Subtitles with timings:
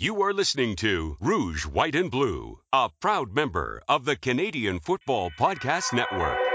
[0.00, 5.32] You are listening to Rouge, White, and Blue, a proud member of the Canadian Football
[5.36, 6.47] Podcast Network.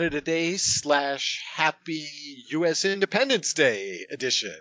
[0.00, 2.08] Canada Day slash Happy
[2.52, 2.86] U.S.
[2.86, 4.54] Independence Day edition.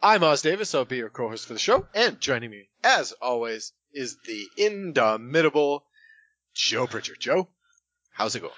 [0.00, 0.72] I'm Os Davis.
[0.72, 5.84] I'll be your co-host for the show, and joining me, as always, is the indomitable
[6.54, 7.18] Joe Pritchard.
[7.18, 7.48] Joe,
[8.12, 8.52] how's it going?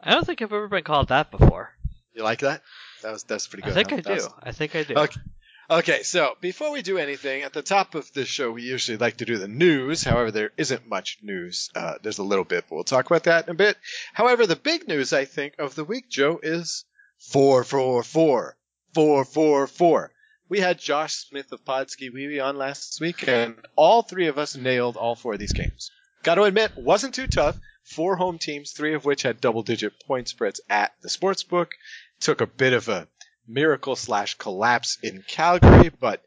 [0.00, 1.68] I don't think I've ever been called that before.
[2.14, 2.62] You like that?
[3.02, 3.72] That was that's pretty good.
[3.72, 3.96] I think huh?
[3.96, 4.14] I That do.
[4.14, 4.94] was- I think I do.
[4.94, 5.20] Okay.
[5.70, 9.18] Okay, so before we do anything, at the top of the show, we usually like
[9.18, 10.02] to do the news.
[10.02, 11.70] However, there isn't much news.
[11.76, 13.76] Uh, there's a little bit, but we'll talk about that in a bit.
[14.12, 16.84] However, the big news, I think, of the week, Joe, is
[17.18, 18.56] 444.
[18.94, 20.12] 444.
[20.48, 24.56] We had Josh Smith of Podski Wee on last week, and all three of us
[24.56, 25.92] nailed all four of these games.
[26.24, 27.56] Got to admit, wasn't too tough.
[27.84, 31.70] Four home teams, three of which had double digit point spreads at the sports book.
[32.18, 33.06] Took a bit of a
[33.46, 36.22] miracle slash collapse in Calgary, but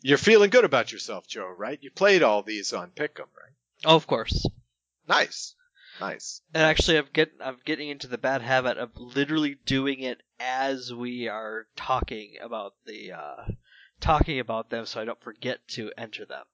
[0.00, 1.78] you're feeling good about yourself, Joe, right?
[1.80, 3.54] You played all these on Pick'em, right?
[3.84, 4.46] Oh, of course.
[5.08, 5.54] Nice,
[6.00, 6.40] nice.
[6.54, 10.92] And actually, I'm getting I'm getting into the bad habit of literally doing it as
[10.92, 13.44] we are talking about the uh,
[14.00, 16.44] talking about them, so I don't forget to enter them.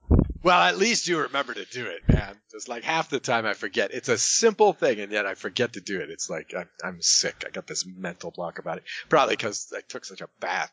[0.43, 2.37] Well, at least you remember to do it, man.
[2.55, 3.93] It's like half the time I forget.
[3.93, 6.11] It's a simple thing, and yet I forget to do it.
[6.11, 7.45] It's like I'm, I'm sick.
[7.47, 8.85] I got this mental block about it.
[9.09, 10.73] Probably because I took such a bath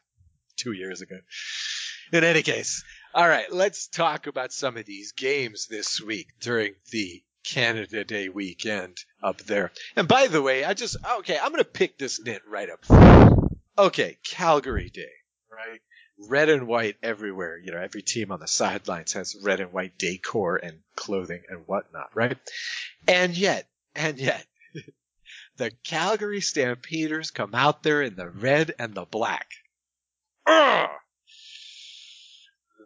[0.55, 1.17] two years ago.
[2.13, 6.75] In any case, all right, let's talk about some of these games this week during
[6.91, 9.71] the Canada Day weekend up there.
[9.95, 13.49] And by the way, I just okay, I'm gonna pick this knit right up.
[13.77, 15.11] Okay, Calgary Day,
[15.51, 15.81] right?
[16.17, 17.57] Red and white everywhere.
[17.57, 21.67] You know, every team on the sidelines has red and white decor and clothing and
[21.67, 22.37] whatnot, right?
[23.07, 24.45] And yet, and yet,
[25.57, 29.47] the Calgary Stampeders come out there in the red and the black.
[30.45, 30.89] Ugh!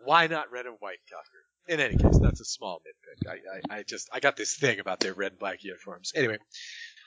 [0.04, 1.40] Why not red and white, Calgary?
[1.68, 3.30] In any case, that's a small nitpick.
[3.30, 6.14] I, I, I just, I got this thing about their red and black uniforms.
[6.16, 6.38] Anyway,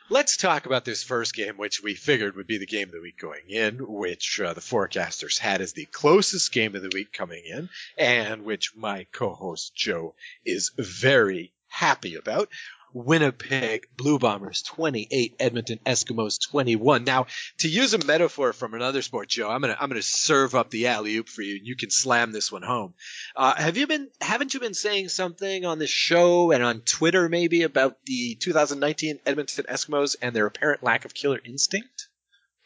[0.09, 3.01] Let's talk about this first game, which we figured would be the game of the
[3.01, 7.13] week going in, which uh, the forecasters had as the closest game of the week
[7.13, 10.15] coming in, and which my co-host Joe
[10.45, 12.49] is very happy about.
[12.93, 17.05] Winnipeg Blue Bombers 28, Edmonton Eskimos 21.
[17.05, 17.27] Now,
[17.59, 20.89] to use a metaphor from another sport, Joe, I'm gonna I'm gonna serve up the
[20.89, 22.95] alley oop for you, and you can slam this one home.
[23.35, 27.29] Uh, have you been haven't you been saying something on this show and on Twitter
[27.29, 32.09] maybe about the 2019 Edmonton Eskimos and their apparent lack of killer instinct?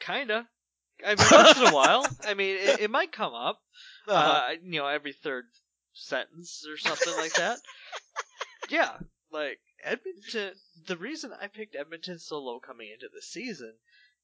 [0.00, 0.46] Kinda.
[1.04, 2.06] I mean, once in a while.
[2.26, 3.60] I mean, it, it might come up.
[4.08, 5.46] Uh, you know, every third
[5.92, 7.58] sentence or something like that.
[8.68, 8.92] Yeah,
[9.32, 10.54] like Edmonton.
[10.86, 13.74] The reason I picked Edmonton so low coming into the season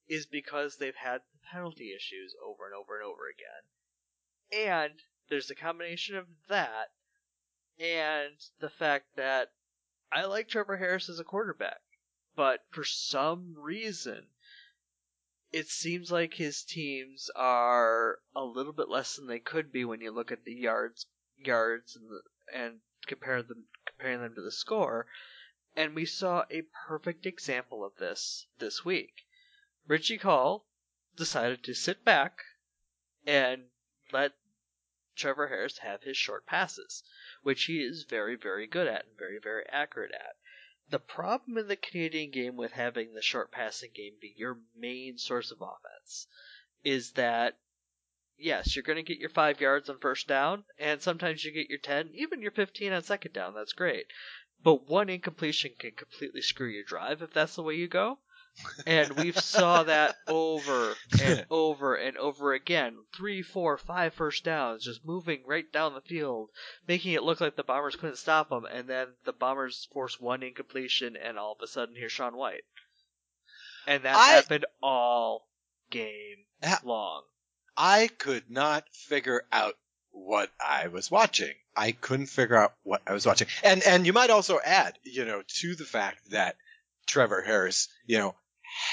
[0.08, 4.94] is because they've had the penalty issues over and over and over again, and
[5.28, 6.90] there's a combination of that
[7.78, 9.52] and the fact that
[10.10, 11.80] I like Trevor Harris as a quarterback,
[12.34, 14.26] but for some reason.
[15.52, 20.00] It seems like his teams are a little bit less than they could be when
[20.00, 21.06] you look at the yards,
[21.36, 22.22] yards, and the,
[22.52, 25.06] and compare them comparing them to the score,
[25.74, 29.26] and we saw a perfect example of this this week.
[29.86, 30.66] Richie Hall
[31.16, 32.42] decided to sit back
[33.26, 33.68] and
[34.12, 34.32] let
[35.16, 37.02] Trevor Harris have his short passes,
[37.42, 40.36] which he is very, very good at and very, very accurate at.
[40.88, 45.18] The problem in the Canadian game with having the short passing game be your main
[45.18, 46.26] source of offense
[46.84, 47.58] is that
[48.42, 51.70] yes, you're going to get your five yards on first down, and sometimes you get
[51.70, 53.54] your 10, even your 15 on second down.
[53.54, 54.06] That's great.
[54.62, 58.18] But one incompletion can completely screw your drive if that's the way you go.
[58.86, 62.98] And we've saw that over and over and over again.
[63.16, 66.50] Three, four, five first downs, just moving right down the field,
[66.86, 70.42] making it look like the Bombers couldn't stop them, and then the Bombers force one
[70.42, 72.64] incompletion, and all of a sudden here's Sean Whyte.
[73.86, 75.48] And that I- happened all
[75.90, 76.44] game
[76.84, 77.22] long.
[77.74, 79.76] I could not figure out
[80.12, 81.52] what I was watching.
[81.74, 83.48] I couldn't figure out what I was watching.
[83.64, 86.56] And and you might also add, you know, to the fact that
[87.06, 88.34] Trevor Harris, you know,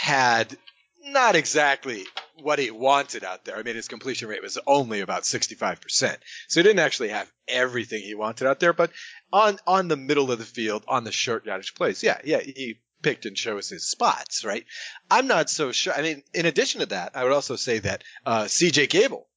[0.01, 0.57] had
[1.03, 2.05] not exactly
[2.41, 3.57] what he wanted out there.
[3.57, 6.17] I mean, his completion rate was only about 65%.
[6.47, 8.91] So he didn't actually have everything he wanted out there, but
[9.31, 12.79] on on the middle of the field, on the short yardage plays, yeah, yeah, he
[13.01, 14.65] picked and chose his spots, right?
[15.09, 15.93] I'm not so sure.
[15.93, 19.28] I mean, in addition to that, I would also say that uh, CJ Gable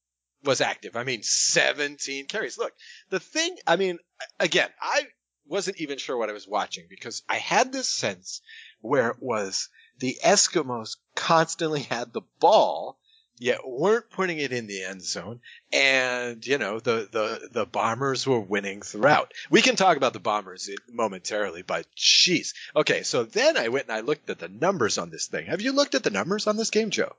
[0.45, 0.97] was active.
[0.97, 2.59] I mean, 17 carries.
[2.59, 2.73] Look,
[3.11, 3.99] the thing, I mean,
[4.41, 5.03] again, I
[5.47, 8.41] wasn't even sure what I was watching because I had this sense
[8.81, 9.69] where it was
[9.99, 12.99] the Eskimos constantly had the ball
[13.39, 15.41] yet weren't putting it in the end zone.
[15.73, 19.33] And, you know, the, the, the bombers were winning throughout.
[19.51, 22.55] We can talk about the bombers momentarily, but jeez.
[22.77, 23.03] Okay.
[23.03, 25.47] So then I went and I looked at the numbers on this thing.
[25.47, 27.15] Have you looked at the numbers on this game, Joe?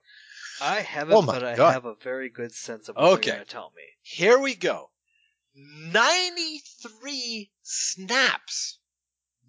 [0.64, 1.74] I haven't, Oh but I God.
[1.74, 3.28] have a very good sense of what Okay.
[3.28, 3.84] you're going to tell me.
[4.02, 4.90] Here we go.
[5.56, 8.80] 93 snaps.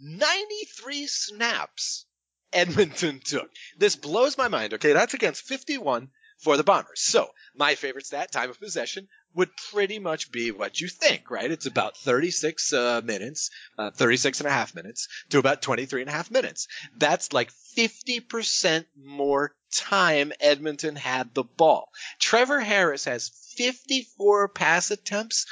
[0.00, 2.06] 93 snaps
[2.52, 3.48] Edmonton took.
[3.78, 4.74] This blows my mind.
[4.74, 6.08] Okay, that's against 51
[6.40, 7.00] for the Bombers.
[7.00, 11.50] So, my favorite stat, time of possession, would pretty much be what you think, right?
[11.50, 16.10] It's about 36 uh, minutes, uh, 36 and a half minutes to about 23 and
[16.10, 16.68] a half minutes.
[16.96, 21.90] That's like 50% more time Edmonton had the ball.
[22.20, 25.46] Trevor Harris has 54 pass attempts,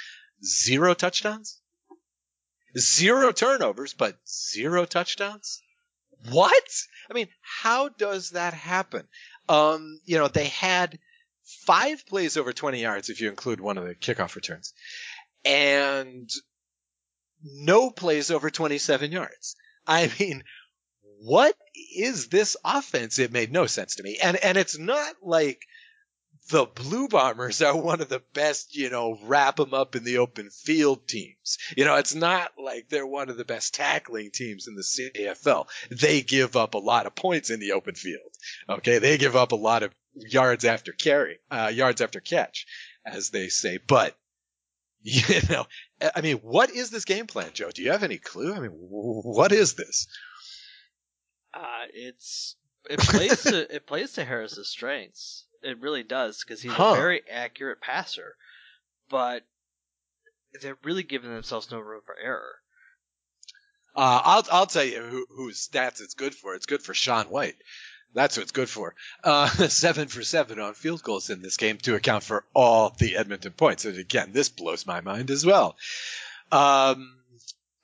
[0.45, 1.59] zero touchdowns,
[2.79, 5.61] zero turnovers, but zero touchdowns.
[6.31, 6.63] What?
[7.11, 9.09] I mean, how does that happen?
[9.49, 10.99] Um, you know, they had
[11.45, 14.75] five plays over 20 yards if you include one of the kickoff returns,
[15.45, 16.31] and
[17.43, 19.57] no plays over 27 yards.
[19.87, 20.45] I mean,
[21.21, 21.55] what
[21.97, 23.19] is this offense?
[23.19, 24.19] It made no sense to me.
[24.23, 25.63] And and it's not like
[26.49, 30.19] the Blue Bombers are one of the best, you know, wrap them up in the
[30.19, 31.59] open field teams.
[31.77, 35.67] You know, it's not like they're one of the best tackling teams in the CFL.
[35.91, 38.31] They give up a lot of points in the open field.
[38.69, 42.67] Okay, they give up a lot of yards after carry, uh, yards after catch,
[43.07, 43.79] as they say.
[43.79, 44.17] But
[45.03, 45.67] you know,
[46.15, 47.71] I mean, what is this game plan, Joe?
[47.71, 48.55] Do you have any clue?
[48.55, 50.07] I mean, what is this?
[51.55, 52.57] Uh, it's
[52.89, 55.45] it plays to it plays to Harris's strengths.
[55.63, 56.93] It really does because he's Huh.
[56.93, 58.35] a very accurate passer,
[59.11, 59.43] but
[60.61, 62.55] they're really giving themselves no room for error.
[63.95, 66.55] Uh, I'll I'll tell you who, whose stats it's good for.
[66.55, 67.57] It's good for Sean Whyte.
[68.15, 68.95] That's what it's good for.
[69.25, 73.17] Uh, seven for seven on field goals in this game to account for all the
[73.17, 73.85] Edmonton points.
[73.85, 75.77] And again, this blows my mind as well.
[76.51, 77.19] Um,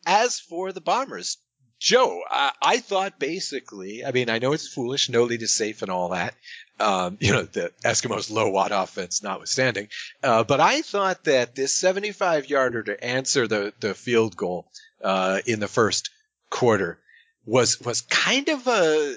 [0.04, 1.38] as for the Bombers,
[1.78, 5.80] Joe, I, I thought basically, I mean, I know it's foolish, no lead is safe
[5.82, 6.34] and all that.
[6.80, 9.88] Um, you know, the Eskimos low watt offense notwithstanding.
[10.22, 14.70] Uh, but I thought that this 75 yarder to answer the, the field goal,
[15.02, 16.10] uh, in the first
[16.50, 16.98] quarter
[17.44, 19.14] was, was kind of a,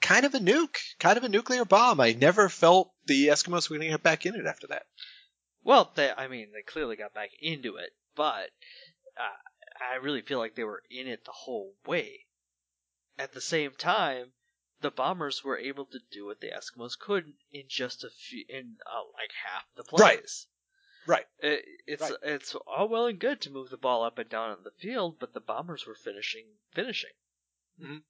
[0.00, 2.00] kind of a nuke, kind of a nuclear bomb.
[2.00, 4.84] I never felt the Eskimos were going to get back in it after that.
[5.64, 8.50] Well, they I mean they clearly got back into it, but
[9.16, 12.20] uh, I really feel like they were in it the whole way.
[13.18, 14.26] At the same time,
[14.84, 18.76] the bombers were able to do what the Eskimos couldn't in just a few in
[18.84, 20.18] uh, like half the Right.
[20.18, 20.46] plays.
[21.06, 21.26] Right.
[21.38, 22.18] It, it's Right.
[22.22, 25.18] it's all well and good to move the ball up and down on the field,
[25.18, 27.12] but the bombers were finishing finishing.
[27.80, 28.02] Mhm.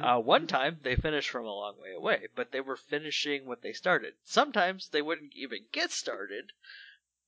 [0.00, 3.60] Uh, one time they finished from a long way away, but they were finishing what
[3.62, 4.14] they started.
[4.24, 6.52] Sometimes they wouldn't even get started,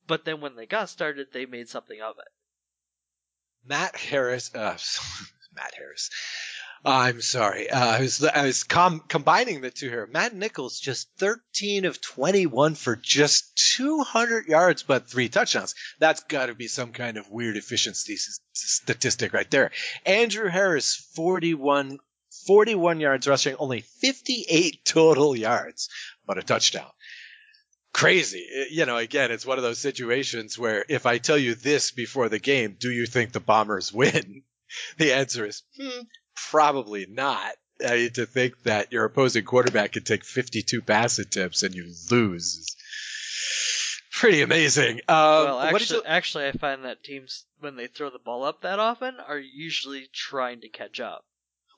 [0.07, 2.31] but then when they got started, they made something of it.
[3.65, 4.77] Matt Harris, uh,
[5.51, 6.09] Matt Harris.
[6.85, 7.67] I'm sorry.
[7.67, 10.07] Uh, I was I was com- combining the two here.
[10.11, 15.73] Matt Nichols just 13 of 21 for just 200 yards, but three touchdowns.
[15.99, 18.17] That's got to be some kind of weird efficiency
[18.53, 19.71] statistic right there.
[20.05, 21.97] Andrew Harris 41
[22.45, 25.89] 41 yards rushing, only 58 total yards,
[26.27, 26.91] but a touchdown.
[27.93, 28.45] Crazy.
[28.69, 32.29] You know, again, it's one of those situations where if I tell you this before
[32.29, 34.43] the game, do you think the Bombers win?
[34.97, 36.01] The answer is hmm,
[36.35, 37.51] probably not.
[37.85, 41.91] I mean, to think that your opposing quarterback could take 52 pass attempts and you
[42.09, 42.75] lose is
[44.11, 45.01] pretty amazing.
[45.09, 48.43] Um, well, did you- actually, actually, I find that teams when they throw the ball
[48.45, 51.25] up that often are usually trying to catch up.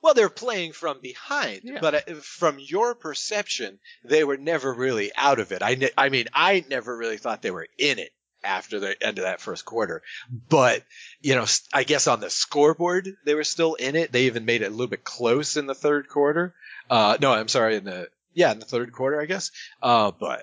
[0.00, 1.78] Well, they're playing from behind, Yeah.
[1.80, 5.60] but uh, from your perception, they were never really out of it.
[5.64, 8.12] I, ne- I mean, I never really thought they were in it
[8.44, 10.02] after the end of that first quarter.
[10.48, 10.84] But,
[11.20, 14.12] you know, I guess on the scoreboard, they were still in it.
[14.12, 16.54] They even made it a little bit close in the third quarter.
[16.90, 19.50] Uh, no, I'm sorry, in the, yeah, in the third quarter, I guess.
[19.82, 20.42] Uh, but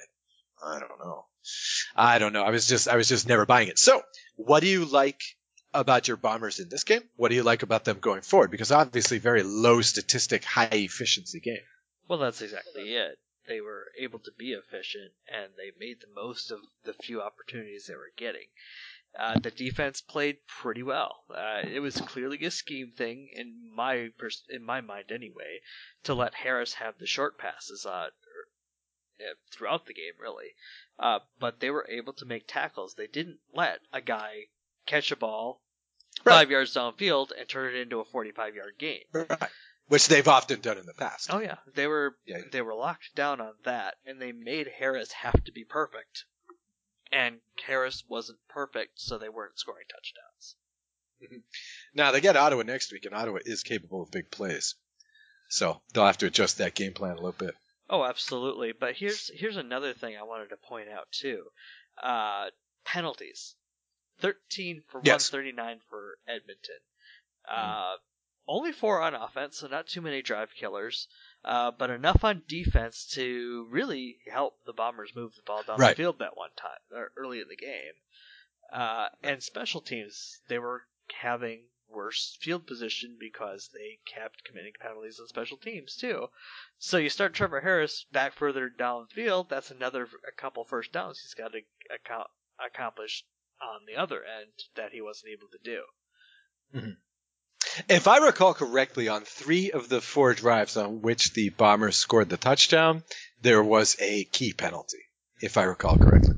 [0.64, 1.26] I don't know.
[1.96, 2.44] I don't know.
[2.44, 3.80] I was just, I was just never buying it.
[3.80, 4.02] So,
[4.36, 5.22] what do you like
[5.74, 7.04] about your bombers in this game?
[7.16, 8.52] What do you like about them going forward?
[8.52, 11.60] Because obviously, very low statistic, high efficiency game.
[12.08, 13.18] Well, that's exactly it.
[13.48, 17.86] They were able to be efficient and they made the most of the few opportunities
[17.88, 18.48] they were getting.
[19.18, 21.24] Uh, the defense played pretty well.
[21.30, 25.60] Uh, it was clearly a scheme thing in my pers- in my mind anyway,
[26.04, 28.10] to let Harris have the short passes uh,
[29.52, 30.54] throughout the game, really.
[31.00, 32.96] Uh, but they were able to make tackles.
[32.96, 34.48] They didn't let a guy
[34.86, 35.62] catch a ball
[36.24, 36.34] Right.
[36.40, 39.02] five yards downfield and turn it into a 45 yard gain.
[39.14, 39.28] Right.
[39.88, 41.30] Which they've often done in the past.
[41.32, 42.42] Oh yeah, they were Yeah.
[42.52, 46.26] they were locked down on that, and they made Harris have to be perfect.
[47.12, 50.56] And Harris wasn't perfect, so they weren't scoring touchdowns.
[51.94, 54.76] Now they get Ottawa next week, and Ottawa is capable of big plays.
[55.50, 57.56] So they'll have to adjust that game plan a little bit.
[57.90, 58.74] Oh, absolutely.
[58.78, 61.44] But here's here's another thing I wanted to point out too.
[62.02, 62.48] Uh,
[62.84, 63.56] penalties.
[64.20, 65.32] 13 for Yes.
[65.32, 66.80] 139 for Edmonton.
[67.50, 67.96] Uh,
[68.48, 71.08] only four on offense, so not too many drive killers,
[71.44, 75.96] uh, but enough on defense to really help the Bombers move the ball down Right.
[75.96, 77.94] the field that one time, or early in the game.
[78.72, 80.84] Uh, and special teams, they were
[81.22, 86.28] having worse field position because they kept committing penalties on special teams too.
[86.80, 89.50] So you start Trevor Harris back further down the field.
[89.50, 91.62] That's another a couple first downs he's got to
[92.66, 93.24] accomplish
[93.62, 96.96] on the other end that he wasn't able to do.
[97.90, 102.30] If I recall correctly, on three of the four drives on which the Bombers scored
[102.30, 103.04] the touchdown,
[103.42, 105.04] there was a key penalty,
[105.42, 106.36] if I recall correctly.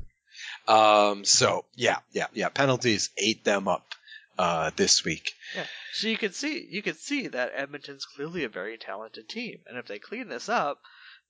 [0.66, 2.48] Um, so yeah, yeah, yeah.
[2.50, 3.94] Penalties ate them up
[4.38, 5.32] uh, this week.
[5.54, 5.64] Yeah.
[5.94, 9.78] So you can see you could see that Edmonton's clearly a very talented team, and
[9.78, 10.80] if they clean this up,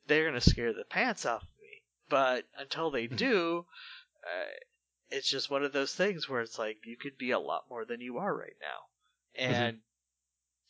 [0.06, 1.82] they're going to scare the pants off of me.
[2.08, 3.64] But until they do,
[4.24, 4.50] uh,
[5.10, 7.84] it's just one of those things where it's like you could be a lot more
[7.84, 9.78] than you are right now, and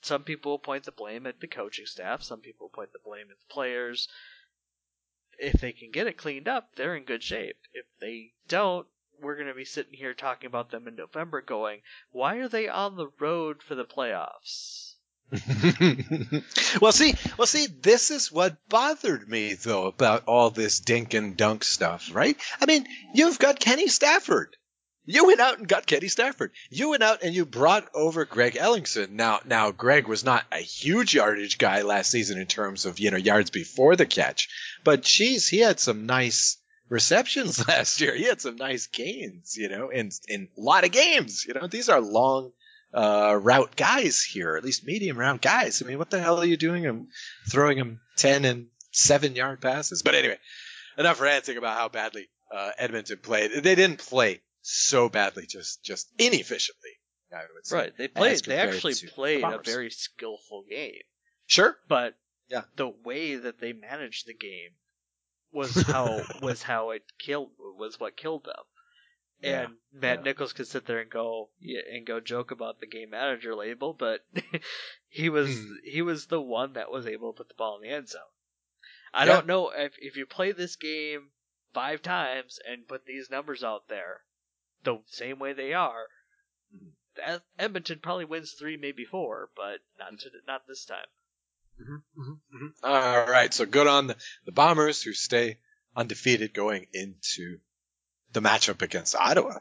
[0.08, 3.38] some people point the blame at the coaching staff, some people point the blame at
[3.38, 4.08] the players.
[5.38, 7.58] If they can get it cleaned up, they're in good shape.
[7.74, 8.86] If they don't,
[9.20, 12.68] we're going to be sitting here talking about them in November going, why are they
[12.68, 14.94] on the road for the playoffs?
[16.80, 21.36] well, see, well, see, this is what bothered me though about all this dink and
[21.36, 22.38] dunk stuff, right?
[22.62, 24.56] I mean, you've got Kenny Stafford.
[25.10, 26.52] You went out and got Kenny Stafford.
[26.68, 29.12] You went out and you brought over Greg Ellingson.
[29.12, 33.10] Now, now Greg was not a huge yardage guy last season in terms of you
[33.10, 34.50] know yards before the catch,
[34.84, 36.58] but geez, he had some nice
[36.90, 38.14] receptions last year.
[38.14, 41.46] He had some nice gains, you know, in in a lot of games.
[41.48, 42.52] You know, these are long
[42.92, 45.82] uh, route guys here, at least medium route guys.
[45.82, 46.84] I mean, what the hell are you doing?
[46.84, 47.08] I'm
[47.48, 50.02] throwing him 10 and 7 yard passes.
[50.02, 50.38] But anyway,
[50.98, 53.52] enough ranting about how badly uh, Edmonton played.
[53.62, 56.90] They didn't play so badly, just just inefficiently.
[57.32, 57.76] I would say.
[57.76, 57.96] Right.
[57.96, 58.44] They played.
[58.44, 61.02] They actually the played a very skillful game,
[61.46, 61.76] Sure.
[61.88, 62.14] but
[62.48, 62.62] Yeah.
[62.76, 64.70] the way that they managed the game
[65.52, 68.64] was how was how it killed was what killed them.
[69.42, 70.24] Yeah, And Matt yeah.
[70.24, 73.92] Nichols could sit there and go yeah, and go joke about the game manager label,
[73.92, 74.24] but
[75.08, 75.74] he was Hmm.
[75.84, 78.22] he was the one that was able to put the ball in the end zone.
[79.12, 81.30] I don't know if if you play this game
[81.74, 84.22] five times and put these numbers out there
[84.84, 86.06] the same way they are,
[86.74, 87.40] Mhm.
[87.58, 91.06] Edmonton probably wins three, maybe four, but not to, not this time.
[92.82, 94.16] All right, so good on the,
[94.46, 95.58] the Bombers who stay
[95.96, 97.58] undefeated going into
[98.32, 99.58] the matchup against Ottawa.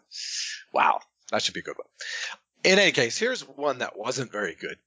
[0.74, 1.00] Wow,
[1.32, 1.88] that should be a good one.
[2.64, 4.78] In any case, here's one that wasn't very good.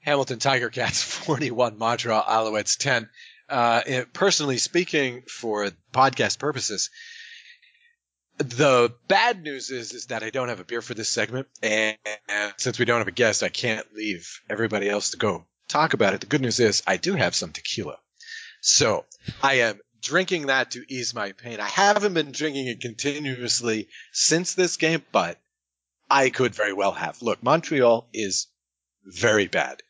[0.00, 3.08] Hamilton Tiger Cats 41, Montreal Alouettes 10.
[3.48, 6.90] Uh, it- personally speaking, for podcast purposes,
[8.38, 11.96] the bad news is is that I don't have a beer for this segment, and,
[12.28, 15.94] and since we don't have a guest, I can't leave everybody else to go talk
[15.94, 16.20] about it.
[16.20, 17.98] The good news is I do have some tequila,
[18.60, 19.04] so
[19.42, 21.60] I am drinking that to ease my pain.
[21.60, 25.38] I haven't been drinking it continuously since this game, but
[26.10, 27.22] I could very well have.
[27.22, 28.48] Look, Montreal is
[29.04, 29.82] very bad.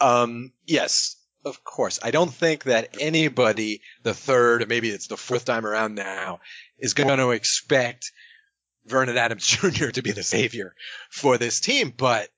[0.00, 1.98] Um, yes, of course.
[2.02, 6.40] I don't think that anybody, the third, or maybe it's the fourth time around now,
[6.78, 8.12] is going to expect
[8.86, 9.88] Vernon Adams Jr.
[9.88, 10.74] to be the savior
[11.10, 11.92] for this team.
[11.96, 12.28] But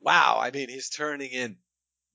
[0.00, 1.56] wow, I mean, he's turning in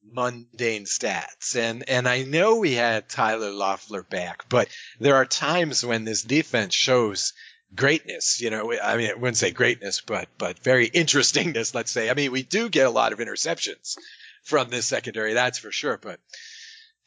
[0.04, 1.56] mundane stats.
[1.56, 6.24] And, and I know we had Tyler Loeffler back, but there are times when this
[6.24, 7.34] defense shows
[7.76, 8.42] greatness.
[8.42, 12.10] You know, I mean, I wouldn't say greatness, but, but very interestingness, let's say.
[12.10, 13.98] I mean, we do get a lot of interceptions
[14.44, 16.20] from this secondary, that's for sure, but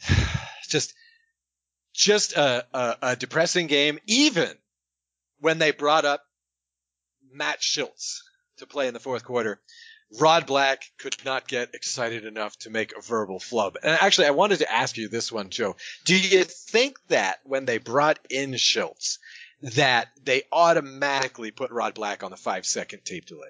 [0.69, 0.95] just,
[1.95, 4.51] just a, a, a depressing game, even
[5.41, 6.23] when they brought up
[7.33, 8.21] Matt Shiltz
[8.59, 9.61] to play in the fourth quarter.
[10.21, 13.79] Rod Black could not get excited enough to make a verbal flub.
[13.83, 15.77] And actually, I wanted to ask you this one, Joe.
[16.05, 19.17] Do you think that when they brought in Shiltz,
[19.63, 23.49] that they automatically put Rod Black on the five second tape delay.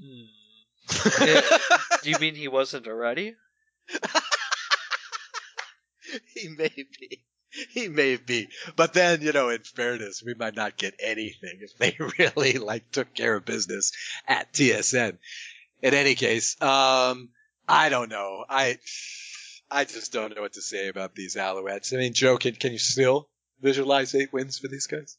[0.00, 0.24] Hmm.
[2.04, 3.34] Do you mean he wasn't already?
[6.34, 7.24] he may be.
[7.70, 8.48] He may be.
[8.76, 12.90] But then, you know, in fairness, we might not get anything if they really like
[12.90, 13.92] took care of business
[14.28, 15.16] at TSN.
[15.82, 17.30] In any case, um,
[17.66, 18.44] I don't know.
[18.48, 18.78] I
[19.70, 21.94] I just don't know what to say about these Alouettes.
[21.94, 23.28] I mean, Joe, can can you still
[23.60, 25.16] visualize eight wins for these guys?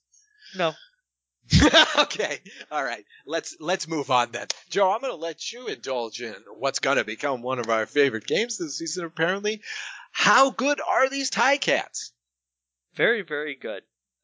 [0.56, 0.74] No.
[2.00, 2.40] okay.
[2.72, 3.06] All right.
[3.26, 4.48] Let's let's move on then.
[4.70, 7.86] Joe, I'm going to let you indulge in what's going to become one of our
[7.86, 9.62] favorite games this season apparently.
[10.12, 12.12] How good are these Tie Cats?
[12.96, 13.84] Very, very good.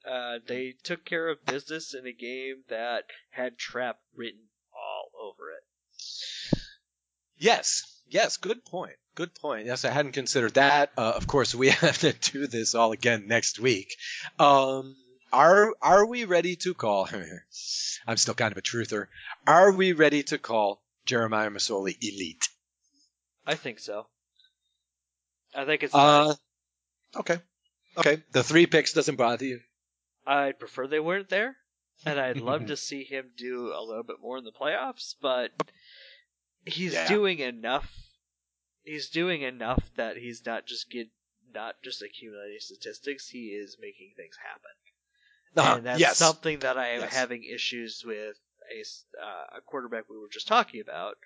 [0.10, 4.40] Uh, they took care of business in a game that had trap written
[4.74, 6.60] all over it.
[7.38, 7.84] Yes.
[8.08, 8.96] Yes, good point.
[9.16, 9.66] Good point.
[9.66, 10.92] Yes, I hadn't considered that.
[10.98, 13.96] Uh, of course, we have to do this all again next week.
[14.40, 14.96] Um,
[15.32, 17.08] are are we ready to call?
[18.08, 19.08] I'm still kind of a truther.
[19.48, 22.48] Are we ready to call Jeremiah Masoli elite?
[23.46, 24.08] I think so.
[25.56, 25.94] I think it's.
[25.96, 26.34] Uh,
[27.16, 27.40] okay.
[27.98, 28.24] Okay.
[28.32, 29.60] The three picks doesn't bother you.
[30.26, 31.56] I'd prefer they weren't there,
[32.06, 35.16] and I'd love to see him do a little bit more in the playoffs.
[35.22, 35.52] But
[36.66, 37.08] he's Yeah.
[37.08, 37.92] doing enough.
[38.84, 41.08] He's doing enough that he's not just get
[41.54, 43.28] not just accumulating statistics.
[43.28, 44.72] He is making things happen.
[45.58, 46.18] Uh, and that's yes.
[46.18, 47.12] something that I am Yes.
[47.12, 48.38] having issues with
[48.72, 48.82] a,
[49.22, 51.18] uh, a quarterback we were just talking about.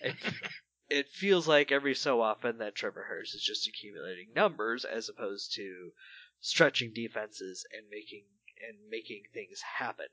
[0.00, 0.16] It,
[0.88, 5.54] it feels like every so often that Trevor Harris is just accumulating numbers as opposed
[5.54, 5.92] to
[6.40, 8.24] stretching defenses and making
[8.68, 10.06] and making things happen.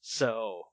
[0.00, 0.68] So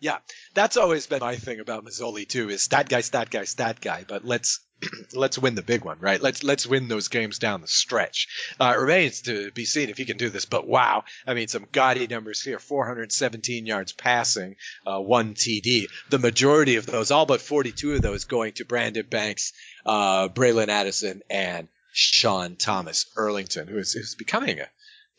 [0.00, 0.18] Yeah,
[0.54, 2.50] that's always been my thing about Masoli too.
[2.50, 4.04] Is stat guy, stat guy, stat guy.
[4.06, 4.60] But let's
[5.14, 6.20] let's win the big one, right?
[6.20, 8.28] Let's let's win those games down the stretch.
[8.60, 10.44] Uh, it remains to be seen if he can do this.
[10.44, 15.86] But wow, I mean, some gaudy numbers here: 417 yards passing, uh, one TD.
[16.10, 19.52] The majority of those, all but 42 of those, going to Brandon Banks,
[19.86, 24.68] uh, Braylon Addison, and Sean Thomas Erlington, who is who's becoming a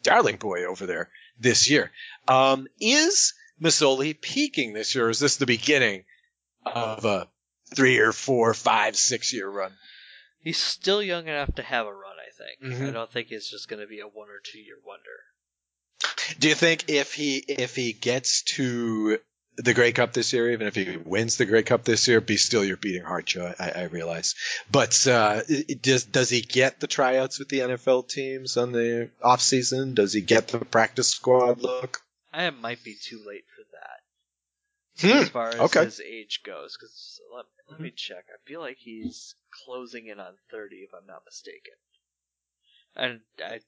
[0.03, 1.91] darling boy over there this year.
[2.27, 5.07] Um, is Masoli peaking this year?
[5.07, 6.03] Or is this the beginning
[6.65, 7.27] of a
[7.75, 9.71] three or four, five, six year run?
[10.41, 12.15] he's still young enough to have a run.
[12.19, 12.79] I think.
[12.79, 12.89] Mhm.
[12.89, 16.37] I don't think it's just going to be a one or two year wonder.
[16.39, 19.19] Do you think if he if he gets to
[19.57, 22.37] the Grey Cup this year, even if he wins the Grey Cup this year, be
[22.37, 23.53] still your beating heart, Joe.
[23.57, 24.35] I, I realize,
[24.71, 25.41] but uh,
[25.81, 29.93] does does he get the tryouts with the NFL teams on the off season?
[29.93, 32.01] Does he get the practice squad look?
[32.35, 34.01] I might be too late for that.
[34.97, 35.23] Hmm.
[35.23, 35.85] as far as okay.
[35.85, 36.77] his age goes.
[36.77, 38.25] Because let, let me check.
[38.29, 41.73] I feel like he's closing in on thirty, if I'm not mistaken.
[42.95, 43.59] And I,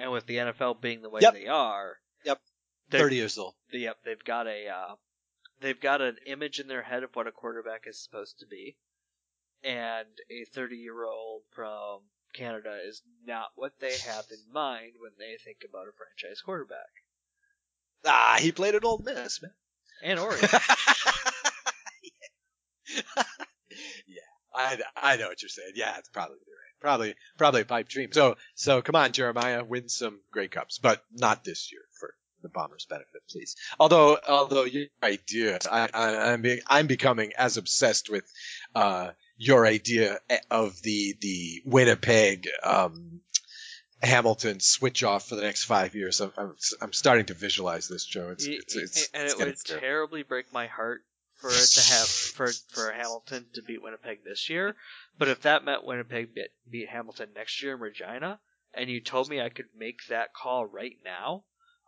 [0.00, 1.34] and with the NFL being the way Yep.
[1.34, 2.40] they are, Yep.
[2.90, 3.54] Thirty years old.
[3.72, 4.94] Yep, they've got a uh,
[5.60, 8.76] they've got an image in their head of what a quarterback is supposed to be,
[9.62, 15.12] and a 30 year old from Canada is not what they have in mind when
[15.18, 16.90] they think about a franchise quarterback.
[18.04, 19.52] Ah, he played at Ole Miss, man.
[20.02, 20.48] And Oregon.
[24.06, 24.20] yeah,
[24.54, 25.72] I, I know what you're saying.
[25.74, 26.80] Yeah, it's probably right.
[26.80, 28.12] Probably probably a pipe dream.
[28.12, 32.50] So so come on, Jeremiah, win some Grey Cups, but not this year for the
[32.50, 33.56] Bombers' benefit, please.
[33.80, 38.30] Although although your idea, I, I I'm be, I'm becoming as obsessed with
[38.74, 40.18] uh your idea
[40.50, 43.20] of the the Winnipeg um
[44.02, 46.20] Hamilton switch off for the next five years.
[46.20, 48.30] I'm, I'm, I'm starting to visualize this, Joe.
[48.30, 49.80] It's, it's, it's, and it would scary.
[49.80, 51.02] terribly break my heart
[51.36, 54.74] for it to have for for Hamilton to beat Winnipeg this year.
[55.18, 58.38] But if that meant Winnipeg beat, beat Hamilton next year in Regina,
[58.74, 61.44] and you told me I could make that call right now,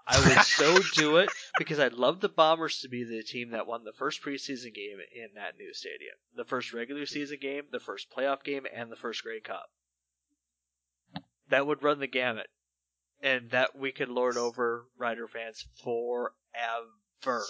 [0.07, 3.67] I would so do it because I'd love the Bombers to be the team that
[3.67, 7.81] won the first preseason game in that new stadium, the first regular season game, the
[7.81, 9.71] first playoff game, and the first Grey Cup.
[11.51, 12.47] That would run the gamut,
[13.23, 16.33] and that we could lord over Rider fans forever.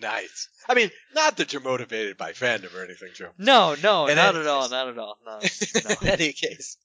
[0.00, 0.48] nice.
[0.68, 3.30] I mean, not that you're motivated by fandom or anything, Joe.
[3.38, 4.70] No, no, In not at all, case.
[4.70, 5.18] not at all.
[5.26, 5.38] No,
[6.02, 6.76] In any case,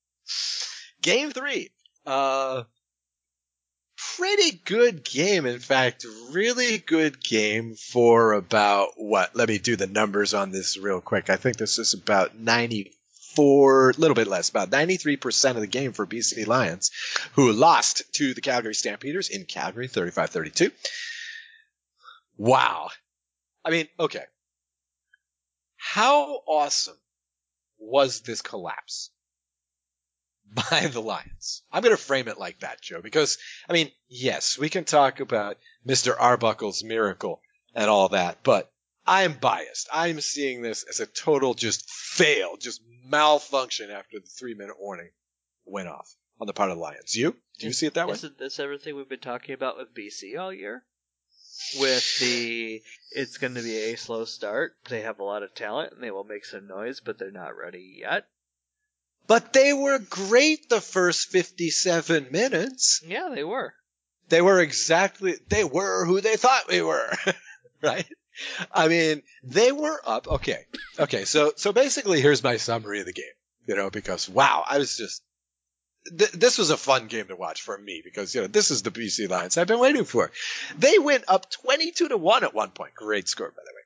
[1.02, 1.70] game three.
[2.06, 2.64] Uh,
[4.18, 5.46] pretty good game.
[5.46, 9.36] In fact, really good game for about what?
[9.36, 11.30] Let me do the numbers on this real quick.
[11.30, 12.36] I think this is about
[13.38, 16.92] 94, a little bit less, about 93% of the game for BC Lions,
[17.34, 20.72] who lost to the Calgary Stampeders in Calgary 35 32.
[22.38, 22.90] Wow.
[23.64, 24.24] I mean, okay.
[25.76, 26.98] How awesome
[27.80, 29.12] was this collapse?
[30.72, 31.64] by the Lions.
[31.74, 35.20] I'm going to frame it like that, Joe, because, I mean, yes, we can talk
[35.20, 36.16] about Mr.
[36.18, 37.42] Arbuckle's miracle
[37.76, 38.72] and all that, but
[39.08, 39.88] I'm biased.
[39.92, 45.10] I'm seeing this as a total just fail, just malfunction after the three minute warning
[45.66, 47.16] went off on the part of the Lions.
[47.16, 47.36] You?
[47.60, 48.14] Do you see it that way?
[48.14, 50.84] Isn't this everything we've been talking about with BC all year?
[51.80, 54.74] With the, it's going to be a slow start.
[54.90, 57.58] They have a lot of talent and they will make some noise, but they're not
[57.58, 58.26] ready yet.
[59.26, 63.02] But they were great the first 57 minutes.
[63.06, 63.74] Yeah, they were.
[64.30, 67.12] They were exactly, they were who they thought we were.
[67.82, 68.06] right?
[68.72, 70.28] I mean, they were up.
[70.28, 70.66] Okay.
[71.00, 71.26] Okay.
[71.26, 73.26] So, so basically here's my summary of the game,
[73.66, 75.24] you know, because wow, I was just,
[76.18, 78.84] th- this was a fun game to watch for me because, you know, this is
[78.84, 80.32] the BC Lions I've been waiting for.
[80.78, 82.94] They went up 22 to 1 at one point.
[82.94, 83.82] Great score, by the way.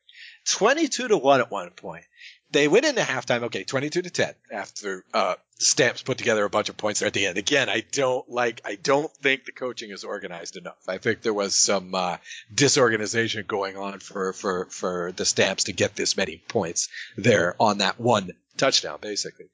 [0.74, 2.04] 22 to 1 at one point.
[2.52, 6.70] They went into halftime, okay, 22 to 10 after, uh, Stamps put together a bunch
[6.70, 7.38] of points there at the end.
[7.38, 10.80] Again, I don't like, I don't think the coaching is organized enough.
[10.88, 12.18] I think there was some, uh,
[12.54, 17.78] disorganization going on for, for, for the Stamps to get this many points there on
[17.78, 19.46] that one touchdown, basically.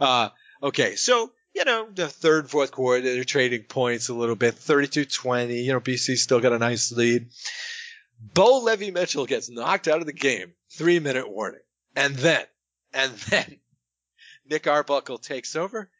[0.00, 0.30] Uh,
[0.62, 5.64] okay, so, you know, the third, fourth quarter, they're trading points a little bit, 32-20,
[5.64, 7.28] you know, BC still got a nice lead.
[8.34, 11.60] Bo Levi Mitchell gets knocked out of the game, three minute warning.
[11.94, 12.44] And then,
[12.92, 13.58] and then
[14.48, 15.90] Nick Arbuckle takes over,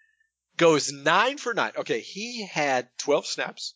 [0.57, 1.73] goes nine for nine.
[1.77, 3.75] Okay, he had 12 snaps.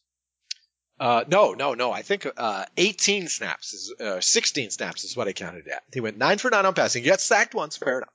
[0.99, 1.93] Uh, no, no, no.
[1.93, 5.83] I think, uh, 18 snaps is, uh, 16 snaps is what I counted at.
[5.93, 7.03] He went nine for nine on passing.
[7.03, 8.15] He got sacked once, fair enough.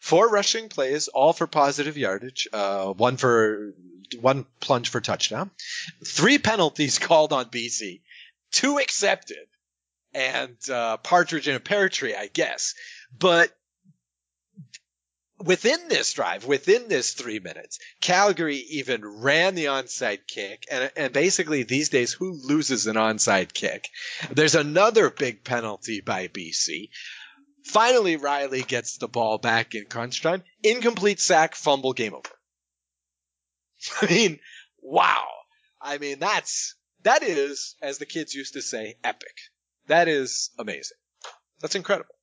[0.00, 2.48] Four rushing plays, all for positive yardage.
[2.52, 3.74] Uh, one for,
[4.20, 5.50] one plunge for touchdown.
[6.06, 8.00] Three penalties called on BC.
[8.50, 9.46] Two accepted.
[10.14, 12.74] And, uh, partridge in a pear tree, I guess.
[13.16, 13.56] But
[15.38, 20.64] within this drive, within this three minutes, Calgary even ran the onside kick.
[20.70, 23.88] And, and basically these days, who loses an onside kick?
[24.30, 26.90] There's another big penalty by BC.
[27.64, 30.42] Finally, Reilly gets the ball back in crunch time.
[30.62, 32.30] Incomplete sack, fumble, game over.
[34.02, 34.38] I mean,
[34.80, 35.26] wow.
[35.80, 39.36] I mean, that's, that is, as the kids used to say, epic.
[39.88, 40.96] That is amazing.
[41.60, 42.15] That's incredible.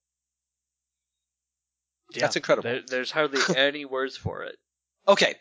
[2.21, 2.69] That's incredible.
[2.69, 4.55] There, there's hardly any words for it.
[5.07, 5.35] Okay.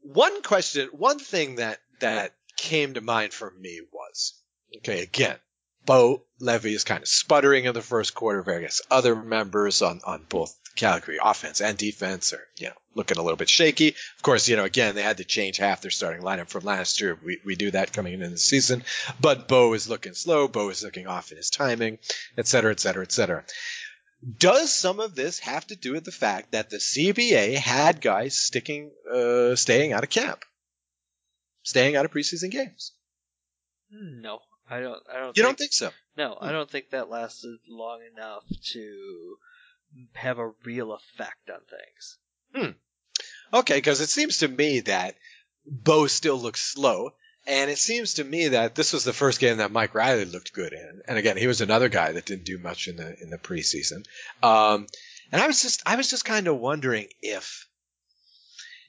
[0.00, 4.34] One question, one thing that, that came to mind for me was,
[4.78, 5.36] okay, again,
[5.84, 8.42] Bo Levi is kind of sputtering in the first quarter.
[8.42, 13.22] Various other members on, on both Calgary offense and defense are, you know, looking a
[13.22, 13.88] little bit shaky.
[13.88, 17.00] Of course, you know, again, they had to change half their starting lineup from last
[17.00, 17.18] year.
[17.22, 18.84] We, we do that coming into the season,
[19.20, 20.48] but Bo is looking slow.
[20.48, 21.98] Bo is looking off in his timing,
[22.38, 23.44] et cetera, et cetera, et cetera.
[24.38, 28.38] Does some of this have to do with the fact that the CBA had guys
[28.38, 30.44] sticking, uh, staying out of camp,
[31.62, 32.92] staying out of preseason games?
[33.90, 35.02] No, I don't.
[35.10, 35.36] I don't.
[35.36, 35.90] You think, don't think so?
[36.16, 39.36] No, I don't think that lasted long enough to
[40.14, 42.76] have a real effect on things.
[43.52, 45.16] Okay, because it seems to me that
[45.66, 47.10] Bo still looks slow,
[47.46, 50.52] and it seems to me that this was the first game that Mike Reilly looked
[50.52, 51.02] good in.
[51.08, 54.04] And again, he was another guy that didn't do much in the in the preseason.
[54.42, 54.86] Um,
[55.32, 57.66] and I was just I was just kind of wondering if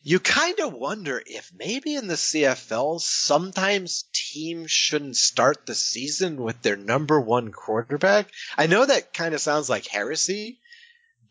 [0.04, 6.36] you kind of wonder if maybe in the CFL sometimes teams shouldn't start the season
[6.36, 8.28] with their number one quarterback.
[8.58, 10.60] I know that kind of sounds like heresy,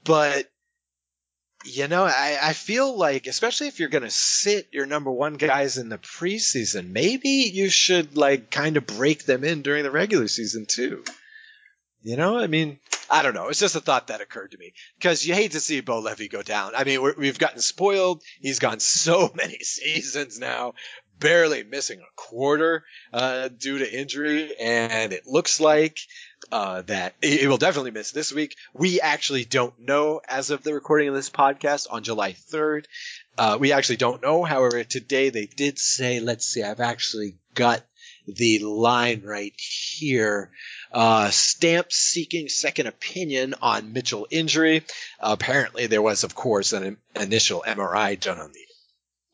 [0.04, 0.50] but
[1.64, 5.34] you know, I, I feel like, especially if you're going to sit your number one
[5.34, 9.90] guys in the preseason, maybe you should like kind of break them in during the
[9.90, 11.04] regular season too.
[12.02, 13.48] You know, I mean, I don't know.
[13.48, 16.26] It's just a thought that occurred to me because you hate to see Bo Levi
[16.26, 16.72] go down.
[16.74, 18.22] I mean, we're, we've gotten spoiled.
[18.40, 20.74] He's gone so many seasons now,
[21.18, 25.98] barely missing a quarter uh, due to injury, and it looks like
[26.50, 28.56] uh, that it, will definitely miss this week.
[28.74, 32.84] We actually don't know as of the recording of this podcast on July 3rd.
[33.38, 34.42] Uh, we actually don't know.
[34.44, 37.82] However, today they did say, let's see, I've actually got
[38.26, 40.50] the line right here.
[40.92, 44.84] Uh, Stamp seeking second opinion on Mitchell injury.
[45.20, 48.60] apparently there was, of course, an initial MRI done on the,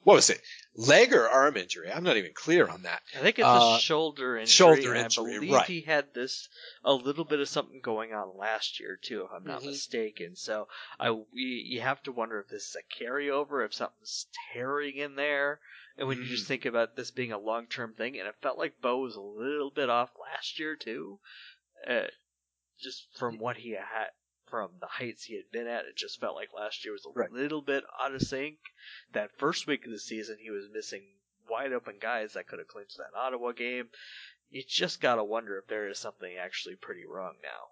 [0.04, 0.40] what was it?
[0.78, 1.92] Leg or arm injury?
[1.92, 3.02] I'm not even clear on that.
[3.12, 4.48] I think it's Uh, a shoulder injury.
[4.52, 5.66] shoulder injury, I believe right.
[5.66, 6.48] he had this
[6.82, 9.66] a little bit of something going on last year too, if I'm not Mhm.
[9.66, 10.36] mistaken.
[10.36, 14.96] So I we, you have to wonder if this is a carryover, if something's tearing
[14.96, 15.60] in there.
[15.98, 16.48] And when you just Mm.
[16.48, 19.20] think about this being a long term thing, and it felt like Bo was a
[19.20, 21.20] little bit off last year too,
[21.86, 22.08] uh,
[22.80, 24.10] just from what he had
[24.50, 25.84] from the heights he had been at.
[25.84, 27.30] It just felt like last year was a Right.
[27.30, 28.58] little bit out of sync.
[29.12, 31.02] That first week of the season, he was missing
[31.48, 33.88] wide open guys that could have clinched that Ottawa game.
[34.50, 37.68] You just gotta wonder if there is something actually pretty wrong now.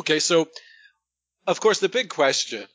[0.00, 0.48] Okay, so
[1.46, 2.66] of course the big question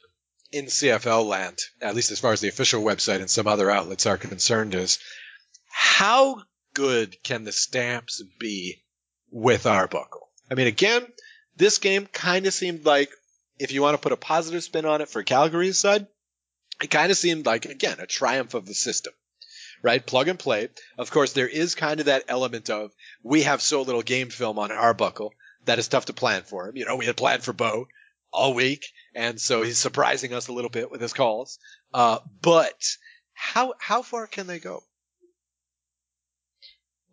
[0.52, 4.06] in CFL land, at least as far as the official website and some other outlets
[4.06, 5.00] are concerned, is
[5.70, 6.42] how
[6.74, 8.84] good can the Stamps be
[9.32, 10.30] with Arbuckle?
[10.50, 11.06] I mean, again,
[11.60, 13.12] this game kind of seemed like,
[13.60, 16.08] if you want to put a positive spin on it for Calgary's side,
[16.82, 19.14] it kind of seemed like, again, a triumph of the system.
[19.84, 20.06] Right?
[20.06, 20.70] Plug and play.
[20.98, 22.92] Of course, there is kind of that element of
[23.24, 25.34] we have so little game film on our Arbuckle
[25.66, 26.76] that is tough to plan for him.
[26.76, 27.88] You know, we had planned for Bo
[28.32, 31.60] all week, and so he's surprising us a little bit with his calls.
[31.94, 32.82] Uh, but
[33.34, 34.84] how how far can they go?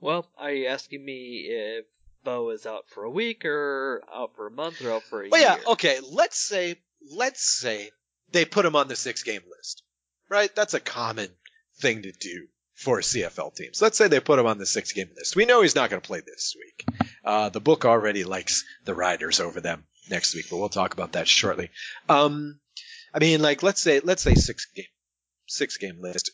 [0.01, 1.87] Well, are you asking me if
[2.27, 5.29] Bo is out for a week or out for a month or out for a
[5.31, 5.59] Well, year?
[5.65, 6.01] yeah, okay.
[6.13, 6.77] Let's say
[7.11, 7.91] let's say
[8.33, 9.83] they put him on the six game list,
[10.29, 10.55] right?
[10.55, 11.29] That's a common
[11.81, 13.81] thing to do for CFL teams.
[13.81, 15.37] Let's say they put him on the six game list.
[15.37, 16.85] We know he's not going to play this week.
[17.25, 21.13] Uh, the book already likes the Riders over them next week, but we'll talk about
[21.13, 21.71] that shortly.
[22.09, 22.59] Um,
[23.15, 24.85] I mean, like let's say let's say six game
[25.47, 26.33] six game list.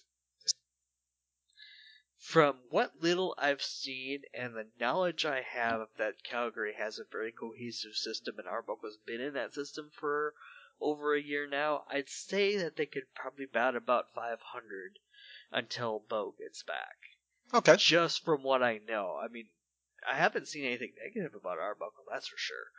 [2.32, 7.30] From what little I've seen and the knowledge I have that Calgary has a very
[7.30, 10.32] cohesive system and Arbuckle's been in that system for
[10.80, 14.98] over a year now, I'd say that they could probably bat about 500
[15.50, 16.96] until Bo gets back.
[17.52, 17.76] Okay.
[17.76, 19.20] Just from what I know.
[19.22, 19.50] I mean,
[20.10, 22.70] I haven't seen anything negative about Arbuckle, that's for sure.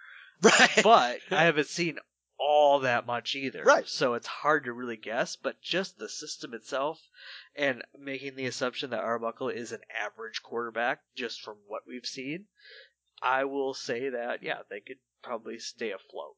[0.41, 0.83] Right.
[0.83, 1.99] But I haven't seen
[2.45, 3.63] all that much either.
[3.63, 3.87] Right.
[3.87, 6.99] So it's hard to really guess, but just the system itself
[7.55, 12.47] and making the assumption that Arbuckle is an average quarterback just from what we've seen,
[13.21, 16.35] I will say that yeah, they could probably stay afloat.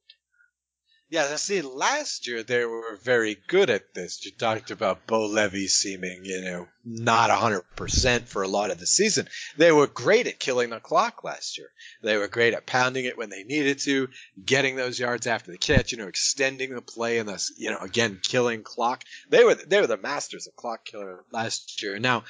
[1.08, 4.26] Yeah, see, last year they were very good at this.
[4.26, 8.88] You talked about Bo Levi seeming, you know, not 100% for a lot of the
[8.88, 9.28] season.
[9.56, 11.70] They were great at killing the clock last year.
[12.02, 14.10] They were great at pounding it when they needed to,
[14.44, 17.78] getting those yards after the catch, you know, extending the play and thus, you know,
[17.78, 19.04] again, killing clock.
[19.30, 22.00] They were, they were the masters of clock killer last year.
[22.00, 22.24] Now,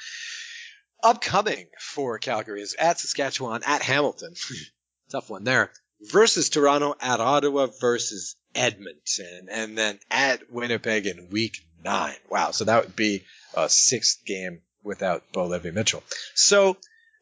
[1.02, 4.34] upcoming for Calgary is at Saskatchewan, at Hamilton.
[5.10, 5.72] Tough one there.
[6.00, 12.16] Versus Toronto, at Ottawa, versus Edmonton, and then at Winnipeg in week nine.
[12.30, 12.50] Wow.
[12.50, 16.02] So that would be a sixth game without Bo Levi Mitchell.
[16.34, 16.76] So,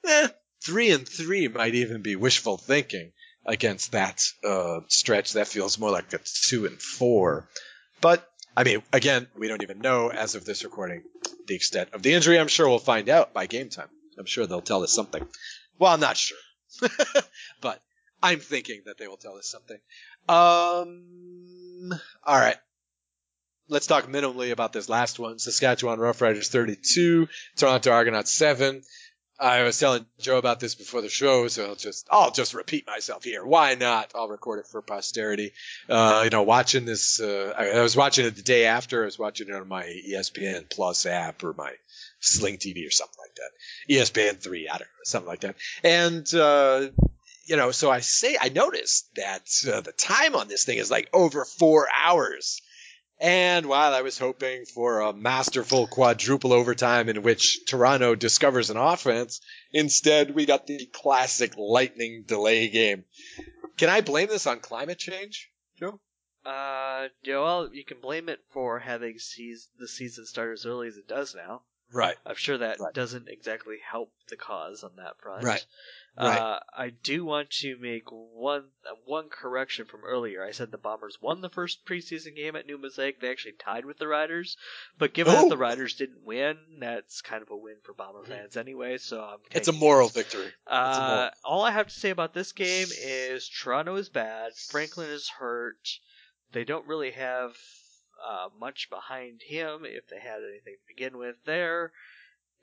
[0.06, 0.28] eh,
[0.64, 3.12] three and three might even be wishful thinking
[3.46, 5.34] against that uh, stretch.
[5.34, 7.48] That feels more like a two and four.
[8.00, 11.02] But, I mean, again, we don't even know as of this recording
[11.46, 12.38] the extent of the injury.
[12.38, 13.88] I'm sure we'll find out by game time.
[14.18, 15.26] I'm sure they'll tell us something.
[15.78, 16.38] Well, I'm not sure.
[17.60, 17.82] but
[18.24, 19.76] I'm thinking that they will tell us something.
[20.30, 21.92] Um,
[22.24, 22.56] all right.
[23.68, 25.38] Let's talk minimally about this last one.
[25.38, 28.80] Saskatchewan Roughriders 32, Toronto Argonauts 7.
[29.38, 32.86] I was telling Joe about this before the show, so I'll just I'll just repeat
[32.86, 33.44] myself here.
[33.44, 34.12] Why not?
[34.14, 35.52] I'll record it for posterity.
[35.86, 39.02] Uh, you know, watching this, uh, I, I was watching it the day after.
[39.02, 41.72] I was watching it on my ESPN Plus app or my
[42.20, 43.94] Sling TV or something like that.
[43.94, 45.56] ESPN three, I don't know, something like that.
[45.82, 46.88] And uh,
[47.46, 50.90] you know, so I say I noticed that uh, the time on this thing is
[50.90, 52.60] like over four hours.
[53.20, 58.76] And while I was hoping for a masterful quadruple overtime in which Toronto discovers an
[58.76, 59.40] offense,
[59.72, 63.04] instead we got the classic lightning delay game.
[63.76, 66.00] Can I blame this on climate change, Joe?
[66.44, 69.14] Uh, you can blame it for having
[69.78, 71.62] the season start as early as it does now.
[71.94, 72.16] Right.
[72.26, 72.92] I'm sure that Right.
[72.92, 75.44] doesn't exactly help the cause on that front.
[75.44, 75.64] Right.
[76.16, 76.38] Right.
[76.38, 80.44] Uh, I do want to make one uh, one correction from earlier.
[80.44, 83.20] I said the Bombers won the first preseason game at New Mosaic.
[83.20, 84.56] They actually tied with the Riders,
[84.96, 85.42] but given Oh.
[85.42, 88.98] that the Riders didn't win, that's kind of a win for Bomber fans anyway.
[88.98, 90.46] So I'm It's a moral victory.
[90.46, 91.30] It's a uh, moral.
[91.44, 94.54] all I have to say about this game is Toronto is bad.
[94.54, 95.98] Franklin is hurt.
[96.52, 97.56] They don't really have
[98.26, 101.92] uh, much behind him if they had anything to begin with there.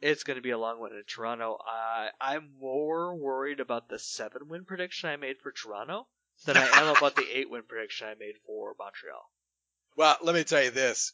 [0.02, 1.60] It's going to be a long one in Toronto.
[2.20, 6.08] I'm more worried about the seven win prediction I made for Toronto
[6.46, 9.30] than I am about the eight win prediction I made for Montreal.
[9.96, 11.14] Well, let me tell you this.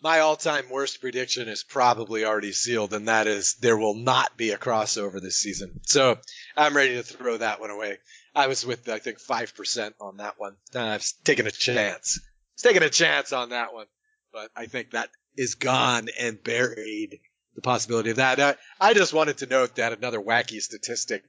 [0.00, 4.50] My all-time worst prediction is probably already sealed, and that is there will not be
[4.50, 5.80] a crossover this season.
[5.86, 6.18] So
[6.56, 7.98] I'm ready to throw that one away.
[8.34, 10.56] I was with, I think, 5% on that one.
[10.74, 12.20] I've taken a chance.
[12.64, 13.84] Taking a chance on that one.
[14.32, 17.20] But I think that is gone and buried,
[17.54, 18.58] the possibility of that.
[18.80, 21.24] I just wanted to note that another wacky statistic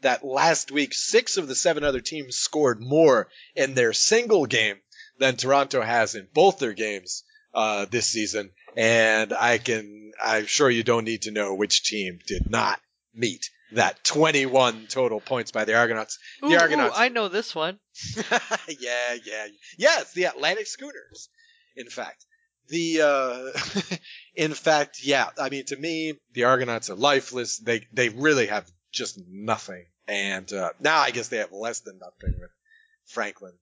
[0.00, 4.76] that last week six of the seven other teams scored more in their single game
[5.18, 7.22] than Toronto has in both their games
[7.52, 12.18] uh, this season, and I can I'm sure you don't need to know which team
[12.26, 12.80] did not
[13.18, 16.18] meet that 21 total points by the Argonauts.
[16.42, 16.98] Ooh, the ooh, Argonauts.
[16.98, 17.78] I know this one.
[18.16, 19.16] yeah,
[19.76, 20.00] yeah.
[20.00, 21.28] It's the Atlantic Schooners.
[21.76, 22.24] In fact,
[22.68, 23.96] the uh,
[24.34, 25.28] in fact, yeah.
[25.38, 27.58] I mean, to me, the Argonauts are lifeless.
[27.58, 29.86] They they really have just nothing.
[30.06, 32.50] And uh, now I guess they have less than nothing with
[33.06, 33.52] Franklin,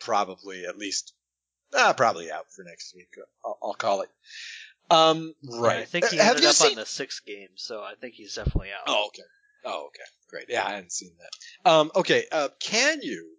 [0.00, 1.14] probably at least,
[1.72, 3.08] uh, probably out for next week.
[3.44, 4.10] I'll, I'll call it.
[4.90, 5.78] Um, right.
[5.78, 6.70] I think he Uh, have ended up seen?
[6.70, 8.84] on the sixth game, so I think he's definitely out.
[8.86, 9.22] Oh, okay.
[9.64, 10.02] Oh, okay.
[10.30, 10.46] Great.
[10.48, 11.70] Yeah, I hadn't seen that.
[11.70, 12.26] Um, okay.
[12.30, 13.32] Uh, can you?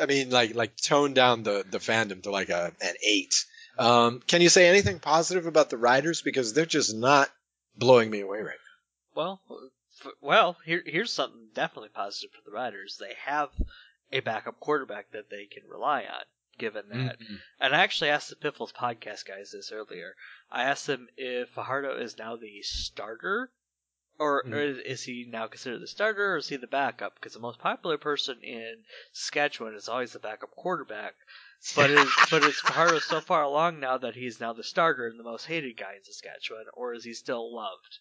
[0.00, 3.34] I mean, like, like tone down the the fandom to like a an eight.
[3.78, 7.28] Um, can you say anything positive about the Riders because they're just not
[7.76, 9.14] blowing me away right now?
[9.14, 9.40] Well,
[10.04, 12.98] f- well, here here's something definitely positive for the Riders.
[13.00, 13.48] They have
[14.12, 16.22] a backup quarterback that they can rely on.
[16.58, 17.18] Given that,
[17.60, 20.14] and I actually asked the Piffles podcast guys this earlier.
[20.50, 23.50] I asked them if Fajardo is now the starter,
[24.18, 24.52] or, Mhm.
[24.52, 27.14] or is, is he now considered the starter, or is he the backup?
[27.14, 31.14] Because the most popular person in Saskatchewan is always the backup quarterback.
[31.74, 35.18] But is but is Fajardo so far along now that he's now the starter and
[35.18, 37.98] the most hated guy in Saskatchewan, or is he still loved?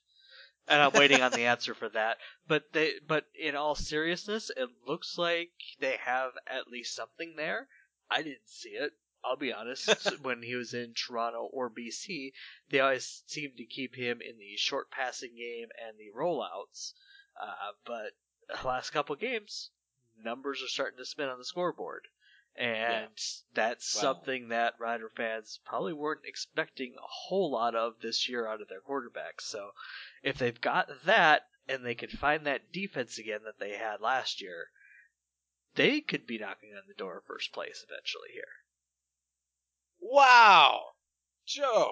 [0.67, 2.17] And I'm waiting on the answer for that.
[2.47, 7.67] But they but in all seriousness, it looks like they have at least something there.
[8.11, 8.91] I didn't see it.
[9.23, 10.19] I'll be honest.
[10.23, 12.33] when he was in Toronto or BC,
[12.69, 16.93] they always seemed to keep him in the short passing game and the rollouts.
[17.41, 18.11] Uh, but
[18.61, 19.69] the last couple games,
[20.23, 22.07] numbers are starting to spin on the scoreboard.
[22.55, 23.07] And
[23.53, 24.01] that's Wow.
[24.01, 28.67] something that Rider fans probably weren't expecting a whole lot of this year out of
[28.67, 29.41] their quarterbacks.
[29.41, 29.71] So
[30.21, 34.41] if they've got that and they can find that defense again that they had last
[34.41, 34.67] year,
[35.75, 38.43] they could be knocking on the door first place eventually here.
[40.01, 40.81] Wow,
[41.47, 41.91] Joe,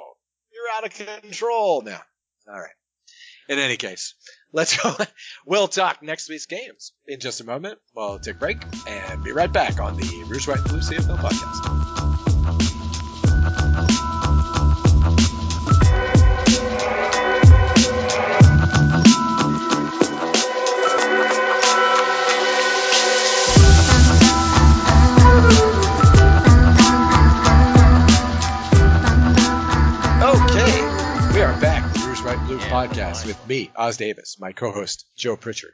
[0.52, 2.02] you're out of control now.
[2.48, 2.72] All right.
[3.48, 4.14] In any case,
[4.52, 4.96] let's go.
[5.46, 7.80] We'll talk next week's games in just a moment.
[7.96, 11.79] We'll take a break and be right back on the Rouge White Blue CFL podcast.
[32.80, 35.74] Podcast with me, Os Davis, my co-host Joe Pritchard,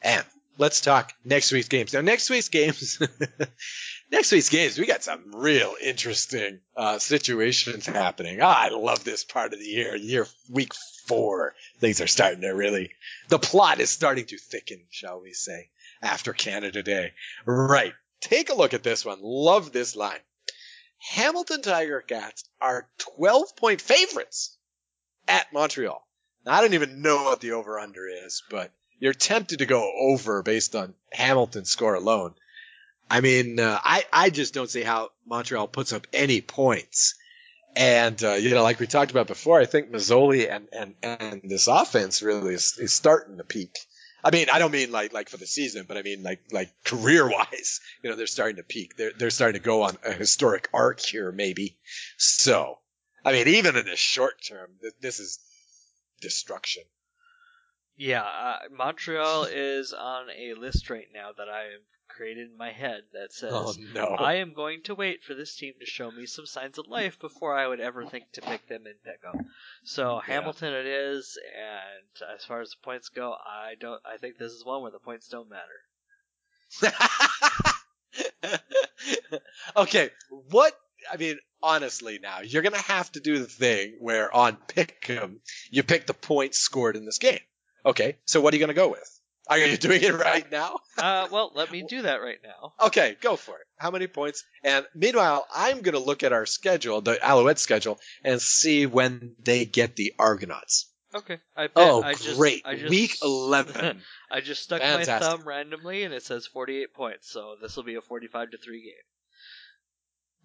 [0.00, 0.24] and
[0.56, 1.92] let's talk next week's games.
[1.92, 2.98] Now, next week's games,
[4.10, 8.38] next week's games, we got some real interesting uh, situations happening.
[8.40, 9.94] Ah, I love this part of the year.
[9.94, 10.72] Year week
[11.06, 12.92] four, things are starting to really.
[13.28, 15.68] The plot is starting to thicken, shall we say,
[16.00, 17.12] after Canada Day.
[17.44, 17.92] Right.
[18.22, 19.18] Take a look at this one.
[19.20, 20.20] Love this line.
[20.96, 24.56] Hamilton Tiger Cats are 12 point favorites
[25.28, 26.02] at Montreal.
[26.46, 30.42] I don't even know what the over under is, but you're tempted to go over
[30.42, 32.34] based on Hamilton's score alone.
[33.10, 37.14] I mean, uh, I, I just don't see how Montreal puts up any points.
[37.74, 41.42] And, uh, you know, like we talked about before, I think Masoli and, and, and
[41.44, 43.76] this offense really is, is starting to peak.
[44.24, 46.70] I mean, I don't mean like, like for the season, but I mean like, like
[46.84, 48.96] career wise, you know, they're starting to peak.
[48.96, 51.76] They're, they're starting to go on a historic arc here, maybe.
[52.18, 52.78] So,
[53.24, 55.38] I mean, even in the short term, this is
[56.22, 56.84] destruction.
[57.96, 62.72] Yeah, uh, Montreal is on a list right now that I have created in my
[62.72, 64.04] head that says Oh no.
[64.04, 67.18] I am going to wait for this team to show me some signs of life
[67.18, 69.46] before I would ever think to pick them pick them.
[69.84, 70.34] So Yeah.
[70.34, 74.00] Hamilton it is, and as far as the points go, I don't.
[74.04, 75.80] I think this is one where the points don't matter.
[79.76, 80.10] okay,
[80.50, 80.74] what
[81.10, 85.36] I mean, honestly, now you're gonna have to do the thing where on Pick'em
[85.70, 87.40] you pick the points scored in this game.
[87.84, 89.20] Okay, so what are you gonna go with?
[89.48, 90.78] Are you doing it right now?
[90.96, 92.74] Uh, well, let me do that right now.
[92.86, 93.66] Okay, go for it.
[93.76, 94.44] How many points?
[94.62, 99.64] And meanwhile, I'm gonna look at our schedule, the Alouette schedule, and see when they
[99.64, 100.88] get the Argonauts.
[101.14, 101.38] Okay.
[101.54, 102.62] I bet Oh, I just, great!
[102.64, 104.00] I just, Week eleven.
[104.30, 105.12] I just stuck Fantastic.
[105.12, 107.30] my thumb randomly, and it says 48 points.
[107.30, 108.94] So this will be a 45 to three game.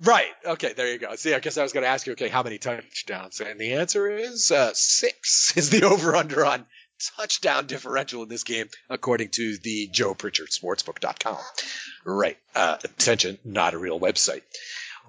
[0.04, 0.30] Right.
[0.46, 0.74] Okay.
[0.74, 1.16] There you go.
[1.16, 3.40] See, I guess I was going to ask you, okay, how many touchdowns?
[3.42, 6.66] And the answer is uh, six is the over/under on
[7.16, 11.38] touchdown differential in this game, according to the Joe Pritchard Sportsbook.com.
[12.06, 12.38] Right.
[12.56, 14.42] Uh, attention, not a real website.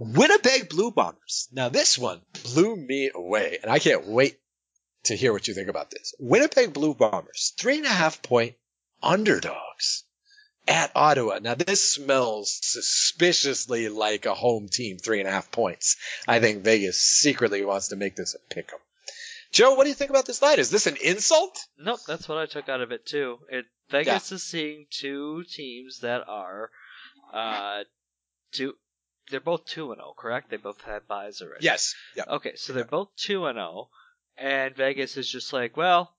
[0.00, 1.48] Winnipeg Blue Bombers.
[1.52, 4.38] Now this one blew me away, and I can't wait
[5.04, 6.14] to hear what you think about this.
[6.18, 8.54] Winnipeg Blue Bombers, three and a half point
[9.02, 10.04] underdogs
[10.68, 11.38] at Ottawa.
[11.40, 15.96] Now this smells suspiciously like a home team three and a half points.
[16.28, 18.78] I think Vegas secretly wants to make this a pick 'em.
[19.50, 20.58] Joe, what do you think about this line?
[20.58, 21.58] Is this an insult?
[21.78, 23.38] Nope, that's what I took out of it too.
[23.48, 26.70] It Vegas is seeing two teams that are
[27.32, 27.84] uh
[28.52, 28.74] two
[29.30, 30.50] they're both two and zero, correct?
[30.50, 31.64] They both had buys already.
[31.64, 31.94] Yes.
[32.16, 32.24] Yeah.
[32.28, 33.88] Okay, so they're both two and zero,
[34.36, 36.14] and Vegas is just like, well,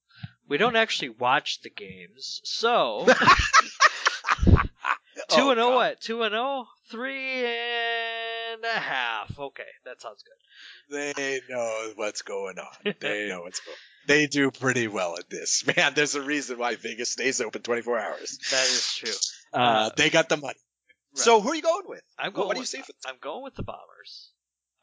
[0.47, 3.07] we don't actually watch the games, so
[5.39, 5.75] two Oh, and zero God.
[5.75, 6.01] what?
[6.01, 9.37] Two and zero, three and a half.
[9.39, 11.15] Okay, that sounds good.
[11.15, 12.93] They know what's going on.
[12.99, 13.77] They know what's going.
[14.07, 15.93] They do pretty well at this, man.
[15.93, 18.37] There's a reason why Vegas stays open 24 hours.
[18.51, 19.11] That is true.
[19.51, 20.59] Uh, they got the money.
[21.15, 22.03] So who are you going with?
[22.19, 22.47] I'm What- going.
[22.49, 22.93] what do you say for?
[23.07, 24.29] I'm going with the Bombers.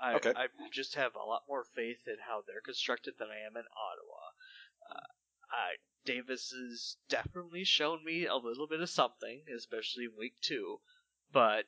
[0.00, 0.32] I, Okay.
[0.34, 3.62] I just have a lot more faith in how they're constructed than I am in
[3.62, 4.22] Ottawa.
[4.90, 5.06] Uh,
[5.54, 5.68] I,
[6.06, 10.80] Davis has definitely shown me a little bit of something, especially in week two,
[11.32, 11.64] but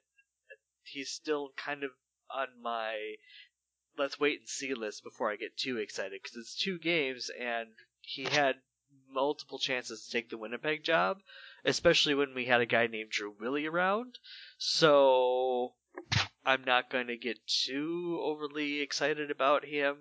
[0.84, 1.90] he's still kind of
[2.30, 3.16] on my
[3.98, 7.68] let's wait and see list before I get too excited because it's two games and
[8.00, 8.54] he had
[9.10, 11.18] multiple chances to take the Winnipeg job,
[11.64, 14.18] especially when we had a guy named Drew Willy around.
[14.56, 15.74] So
[16.44, 19.96] I'm not going to get too overly excited about him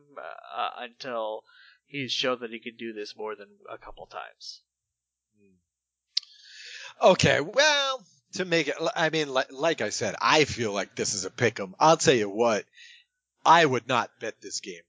[0.56, 1.44] uh, until
[1.88, 4.62] he's shown that he can do this more than a couple times.
[7.02, 11.14] Okay, well, to make it, I mean, like, like I said, I feel like this
[11.14, 11.76] is a pick 'em.
[11.80, 12.66] I'll tell you what,
[13.46, 14.82] I would not bet this game.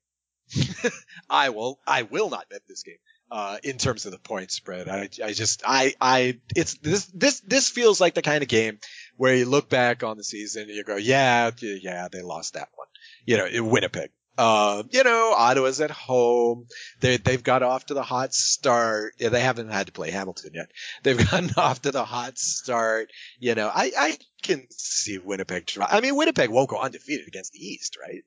[1.30, 2.96] I will, I will not bet this game.
[3.30, 7.40] Uh, in terms of the point spread, I, I just, I, I, it's this, this,
[7.40, 8.78] this feels like the kind of game
[9.18, 12.70] where you look back on the season and you go, yeah, yeah, they lost that
[12.74, 12.88] one.
[13.26, 14.10] You know, in Winnipeg.
[14.38, 16.68] Uh, you know, Ottawa's at home.
[17.00, 19.14] They, they've got off to the hot start.
[19.18, 20.70] Yeah, they haven't had to play Hamilton yet.
[21.02, 23.10] They've gotten off to the hot start.
[23.40, 25.68] You know, I, I can see Winnipeg.
[25.80, 28.22] I mean, Winnipeg won't go undefeated against the East, right?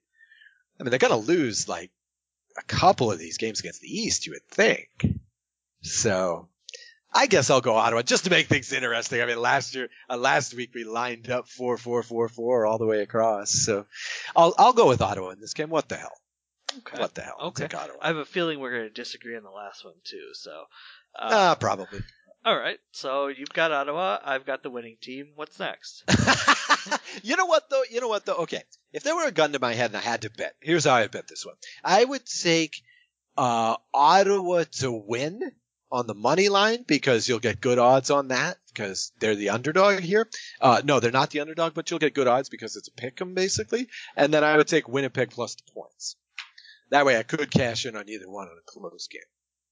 [0.78, 1.92] I mean, they're going to lose like
[2.58, 4.90] a couple of these games against the East, you would think.
[5.82, 6.50] So
[7.14, 9.22] I guess I'll go Ottawa just to make things interesting.
[9.22, 12.78] I mean, last year, uh, last week we lined up four, four, four, four all
[12.78, 13.52] the way across.
[13.52, 13.86] So
[14.36, 15.70] I'll, I'll go with Ottawa in this game.
[15.70, 16.14] What the hell?
[16.80, 17.02] Okay.
[17.02, 17.36] What the hell?
[17.48, 17.66] Okay.
[17.66, 17.98] Ottawa.
[18.02, 20.30] I have a feeling we're going to disagree on the last one too.
[20.34, 20.52] So,
[21.20, 22.00] uh, Ah, probably.
[22.46, 22.78] all right.
[22.94, 24.18] So you've got Ottawa.
[24.24, 25.32] I've got the winning team.
[25.36, 26.04] What's next?
[27.24, 27.84] you know what though?
[27.92, 28.38] You know what though?
[28.44, 28.64] Okay.
[28.94, 30.94] If there were a gun to my head and I had to bet, here's how
[30.94, 31.56] I bet this one.
[31.84, 32.76] I would take
[33.38, 35.42] uh, Ottawa to win
[35.92, 40.00] on the money line because you'll get good odds on that because they're the underdog
[40.00, 40.28] here.
[40.60, 43.20] Uh, no, they're not the underdog, but you'll get good odds because it's a pick
[43.22, 43.88] 'em basically.
[44.16, 46.16] And then I would take Winnipeg plus the points.
[46.90, 49.22] That way I could cash in on either one on a close game.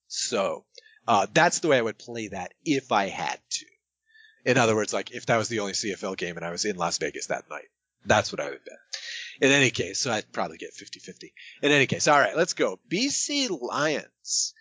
[0.07, 0.65] So,
[1.07, 3.65] uh, that's the way I would play that if I had to.
[4.45, 6.75] In other words, like if that was the only CFL game and I was in
[6.77, 7.69] Las Vegas that night,
[8.05, 8.77] that's what I would bet.
[9.41, 11.33] In any case, so I'd probably get 50-50.
[11.61, 12.79] In any case, all right, let's go.
[12.89, 14.53] BC Lions,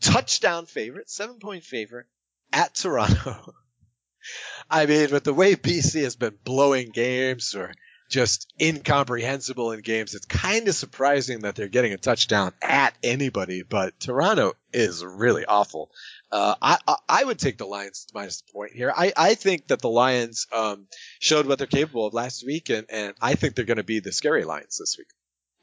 [0.00, 2.06] touchdown favorite, seven point favorite
[2.52, 3.54] at Toronto.
[4.70, 7.72] I mean, with the way BC has been blowing games or
[8.10, 13.62] just incomprehensible in games, it's kind of surprising that they're getting a touchdown at anybody,
[13.62, 15.90] but Toronto is really awful.
[16.30, 16.78] Uh, I,
[17.08, 18.92] I, would take the Lions minus the point here.
[18.96, 20.86] I, I think that the Lions, um,
[21.18, 24.00] showed what they're capable of last week and, and I think they're going to be
[24.00, 25.08] the scary Lions this week.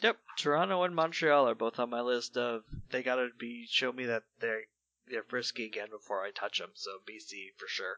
[0.02, 4.06] Yep, Toronto and Montreal are both on my list of they gotta be show me
[4.06, 4.62] that they're
[5.10, 6.70] they're frisky again before I touch them.
[6.76, 7.98] So BC for sure.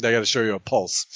[0.00, 1.06] They got to show you a pulse.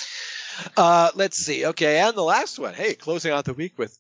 [0.77, 1.67] Uh, let's see.
[1.67, 2.73] Okay, and the last one.
[2.73, 3.99] Hey, closing out the week with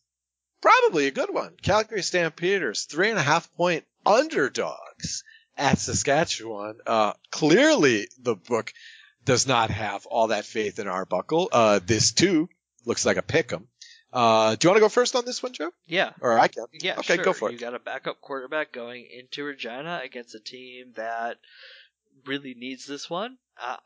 [0.62, 1.54] probably a good one.
[1.60, 5.24] Calgary Stampeders, three and a half point underdogs
[5.58, 6.78] at Saskatchewan.
[6.86, 8.72] Uh, clearly, the book
[9.24, 11.50] does not have all that faith in Arbuckle.
[11.52, 12.48] Uh, this too
[12.86, 13.68] looks like a pick 'em.
[14.14, 15.72] Uh, do you want to go first on this one, Joe?
[15.86, 16.66] Yeah, Or I can.
[16.72, 16.98] yeah.
[16.98, 17.24] Okay, sure.
[17.24, 17.52] go for it.
[17.52, 21.38] You got a backup quarterback going into Regina against a team that
[22.24, 23.36] really needs this one.
[23.60, 23.76] Uh,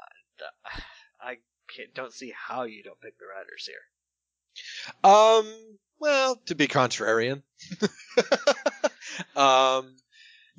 [1.21, 1.39] I
[1.75, 5.11] can't, don't see how you don't pick the Riders here.
[5.11, 7.43] Um, well, to be contrarian.
[9.37, 9.97] um,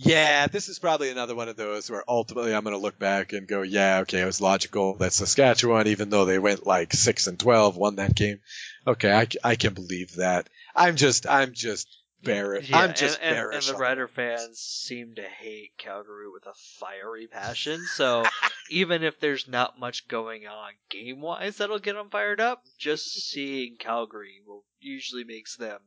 [0.01, 3.33] yeah, this is probably another one of those where ultimately I'm going to look back
[3.33, 7.27] and go, yeah, okay, it was logical that Saskatchewan, even though they went like 6
[7.27, 8.39] and 12, won that game.
[8.89, 10.49] Okay, I can believe that.
[10.75, 11.87] I'm just, I'm just
[12.23, 12.69] bearish.
[12.69, 16.53] Yeah, I'm just and, and, and the Rider fans seem to hate Calgary with a
[16.79, 17.85] fiery passion.
[17.85, 18.25] So
[18.71, 23.29] even if there's not much going on game wise that'll get them fired up, just
[23.29, 25.79] seeing Calgary will usually makes them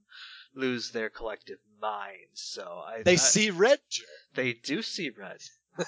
[0.55, 2.41] lose their collective minds.
[2.41, 3.81] So I They I- see red,
[4.35, 5.39] they do see red.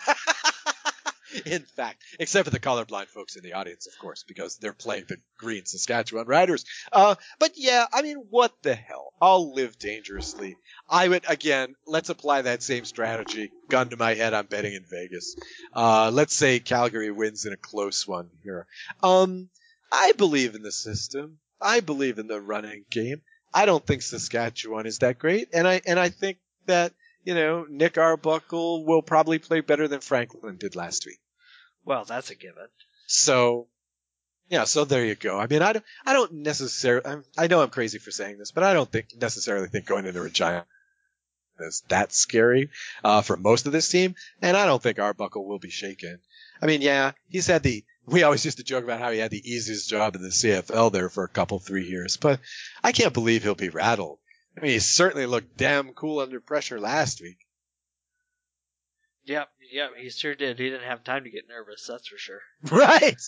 [1.47, 5.05] in fact, except for the colorblind folks in the audience, of course, because they're playing
[5.09, 6.65] the green Saskatchewan Riders.
[6.93, 9.13] Uh, but yeah, I mean, what the hell?
[9.21, 10.57] I'll live dangerously.
[10.89, 11.75] I would again.
[11.87, 13.51] Let's apply that same strategy.
[13.69, 15.37] Gun to my head, I'm betting in Vegas.
[15.73, 18.67] Uh, let's say Calgary wins in a close one here.
[19.03, 19.49] Um,
[19.93, 21.39] I believe in the system.
[21.61, 23.23] I believe in the running game.
[23.53, 27.67] I don't think Saskatchewan is that great, and I and I think that you know
[27.69, 31.21] Nick Arbuckle will probably play better than Franklin did last week.
[31.85, 32.67] Well, that's a given.
[33.07, 33.69] So,
[34.49, 35.39] yeah, so there you go.
[35.39, 38.53] I mean, I don't, I don't necessarily, I'm, I know I'm crazy for saying this,
[38.53, 40.67] but I don't think necessarily think going into Regina
[41.61, 42.71] is that scary
[43.03, 46.19] uh, for most of this team, and I don't think Arbuckle will be shaken.
[46.61, 47.85] I mean, yeah, he's had the.
[48.07, 50.93] We always used to joke about how he had the easiest job in the CFL
[50.93, 52.41] there for a couple, three years, but
[52.83, 54.19] I can't believe he'll be rattled.
[54.57, 57.39] I mean, he certainly looked damn cool under pressure last week.
[59.27, 60.59] Yep, yep, he sure did.
[60.59, 62.41] He didn't have time to get nervous, that's for sure.
[62.71, 63.21] Right.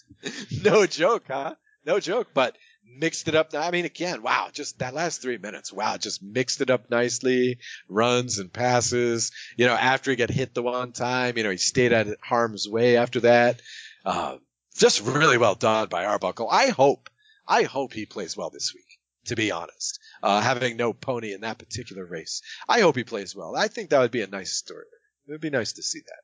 [0.62, 1.54] No joke, huh?
[1.86, 3.50] No joke, but mixed it up.
[3.54, 7.58] I mean, again, wow, just that last three minutes, wow, just mixed it up nicely.
[7.88, 9.32] Runs and passes.
[9.56, 12.16] You know, after he got hit the one time, you know, he stayed out of
[12.22, 13.60] harm's way after that.
[14.04, 14.36] Uh,
[14.76, 16.48] just really well done by Arbuckle.
[16.50, 17.08] I hope,
[17.46, 18.84] I hope he plays well this week.
[19.26, 23.34] To be honest, uh, having no pony in that particular race, I hope he plays
[23.34, 23.56] well.
[23.56, 24.84] I think that would be a nice story.
[25.26, 26.22] It would be nice to see that.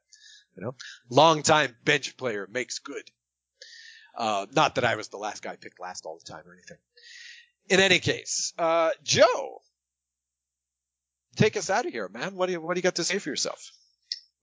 [0.57, 0.75] You know,
[1.09, 3.05] long time bench player makes good.
[4.15, 6.77] Uh, not that I was the last guy picked last all the time or anything.
[7.69, 9.63] In any case, uh, Joe,
[11.37, 12.35] take us out of here, man.
[12.35, 13.71] What do you what do you got to say for yourself?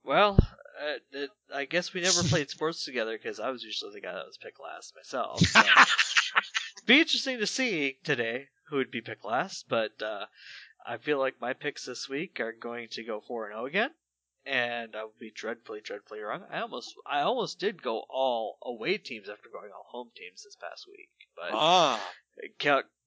[0.02, 4.00] Well, uh, it, I guess we never played sports together because I was usually the
[4.00, 5.40] guy that was picked last myself.
[5.40, 5.62] So.
[6.86, 10.24] be interesting to see today who would be picked last, but uh,
[10.84, 13.90] I feel like my picks this week are going to go four and zero again
[14.46, 16.44] and I would be dreadfully, dreadfully wrong.
[16.50, 20.56] I almost, I almost did go all away teams after going all home teams this
[20.56, 22.12] past week, but Ah,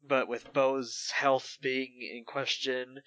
[0.07, 3.01] but with Bo's health being in question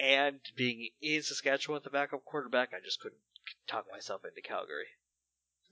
[0.00, 3.20] and being in Saskatchewan with the backup quarterback, I just couldn't
[3.66, 4.88] talk myself into Calgary.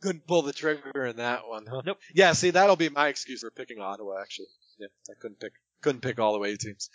[0.01, 1.83] couldn't pull the trigger in that one, huh?
[1.85, 1.99] Nope.
[2.15, 4.21] Yeah, see, that'll be my excuse for picking Ottawa.
[4.21, 5.53] Actually, yeah, I couldn't pick
[5.83, 6.89] couldn't pick all the way teams.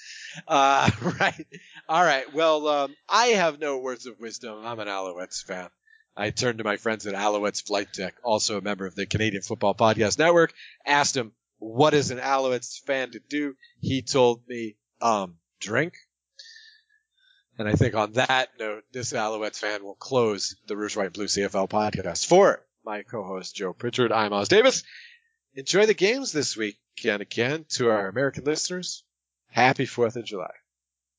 [0.48, 1.48] Uh, right.
[1.88, 2.34] All right.
[2.34, 4.66] Well, um, I have no words of wisdom.
[4.66, 5.70] I'm an Alouettes fan.
[6.16, 9.44] I turned to my friends at Alouettes Flight Deck, also a member of the Canadian
[9.44, 10.52] Football Podcast Network,
[10.84, 13.56] asked him, what is an Alouettes fan to do?
[13.82, 15.94] He told me, um, drink.
[17.60, 21.26] And I think on that note, this Alouettes fan will close the Rouge, White, Blue
[21.26, 22.26] CFL podcast.
[22.26, 24.84] For my co-host Joe Pritchard, I'm Os Davis.
[25.58, 29.04] Enjoy the games this week, and again, to our American listeners,
[29.50, 30.52] happy 4th of July.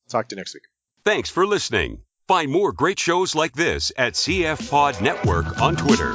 [0.08, 0.62] Talk to you next week.
[1.04, 2.02] Thanks for listening.
[2.28, 6.12] Find more great shows like this at CF Pod Network on Twitter.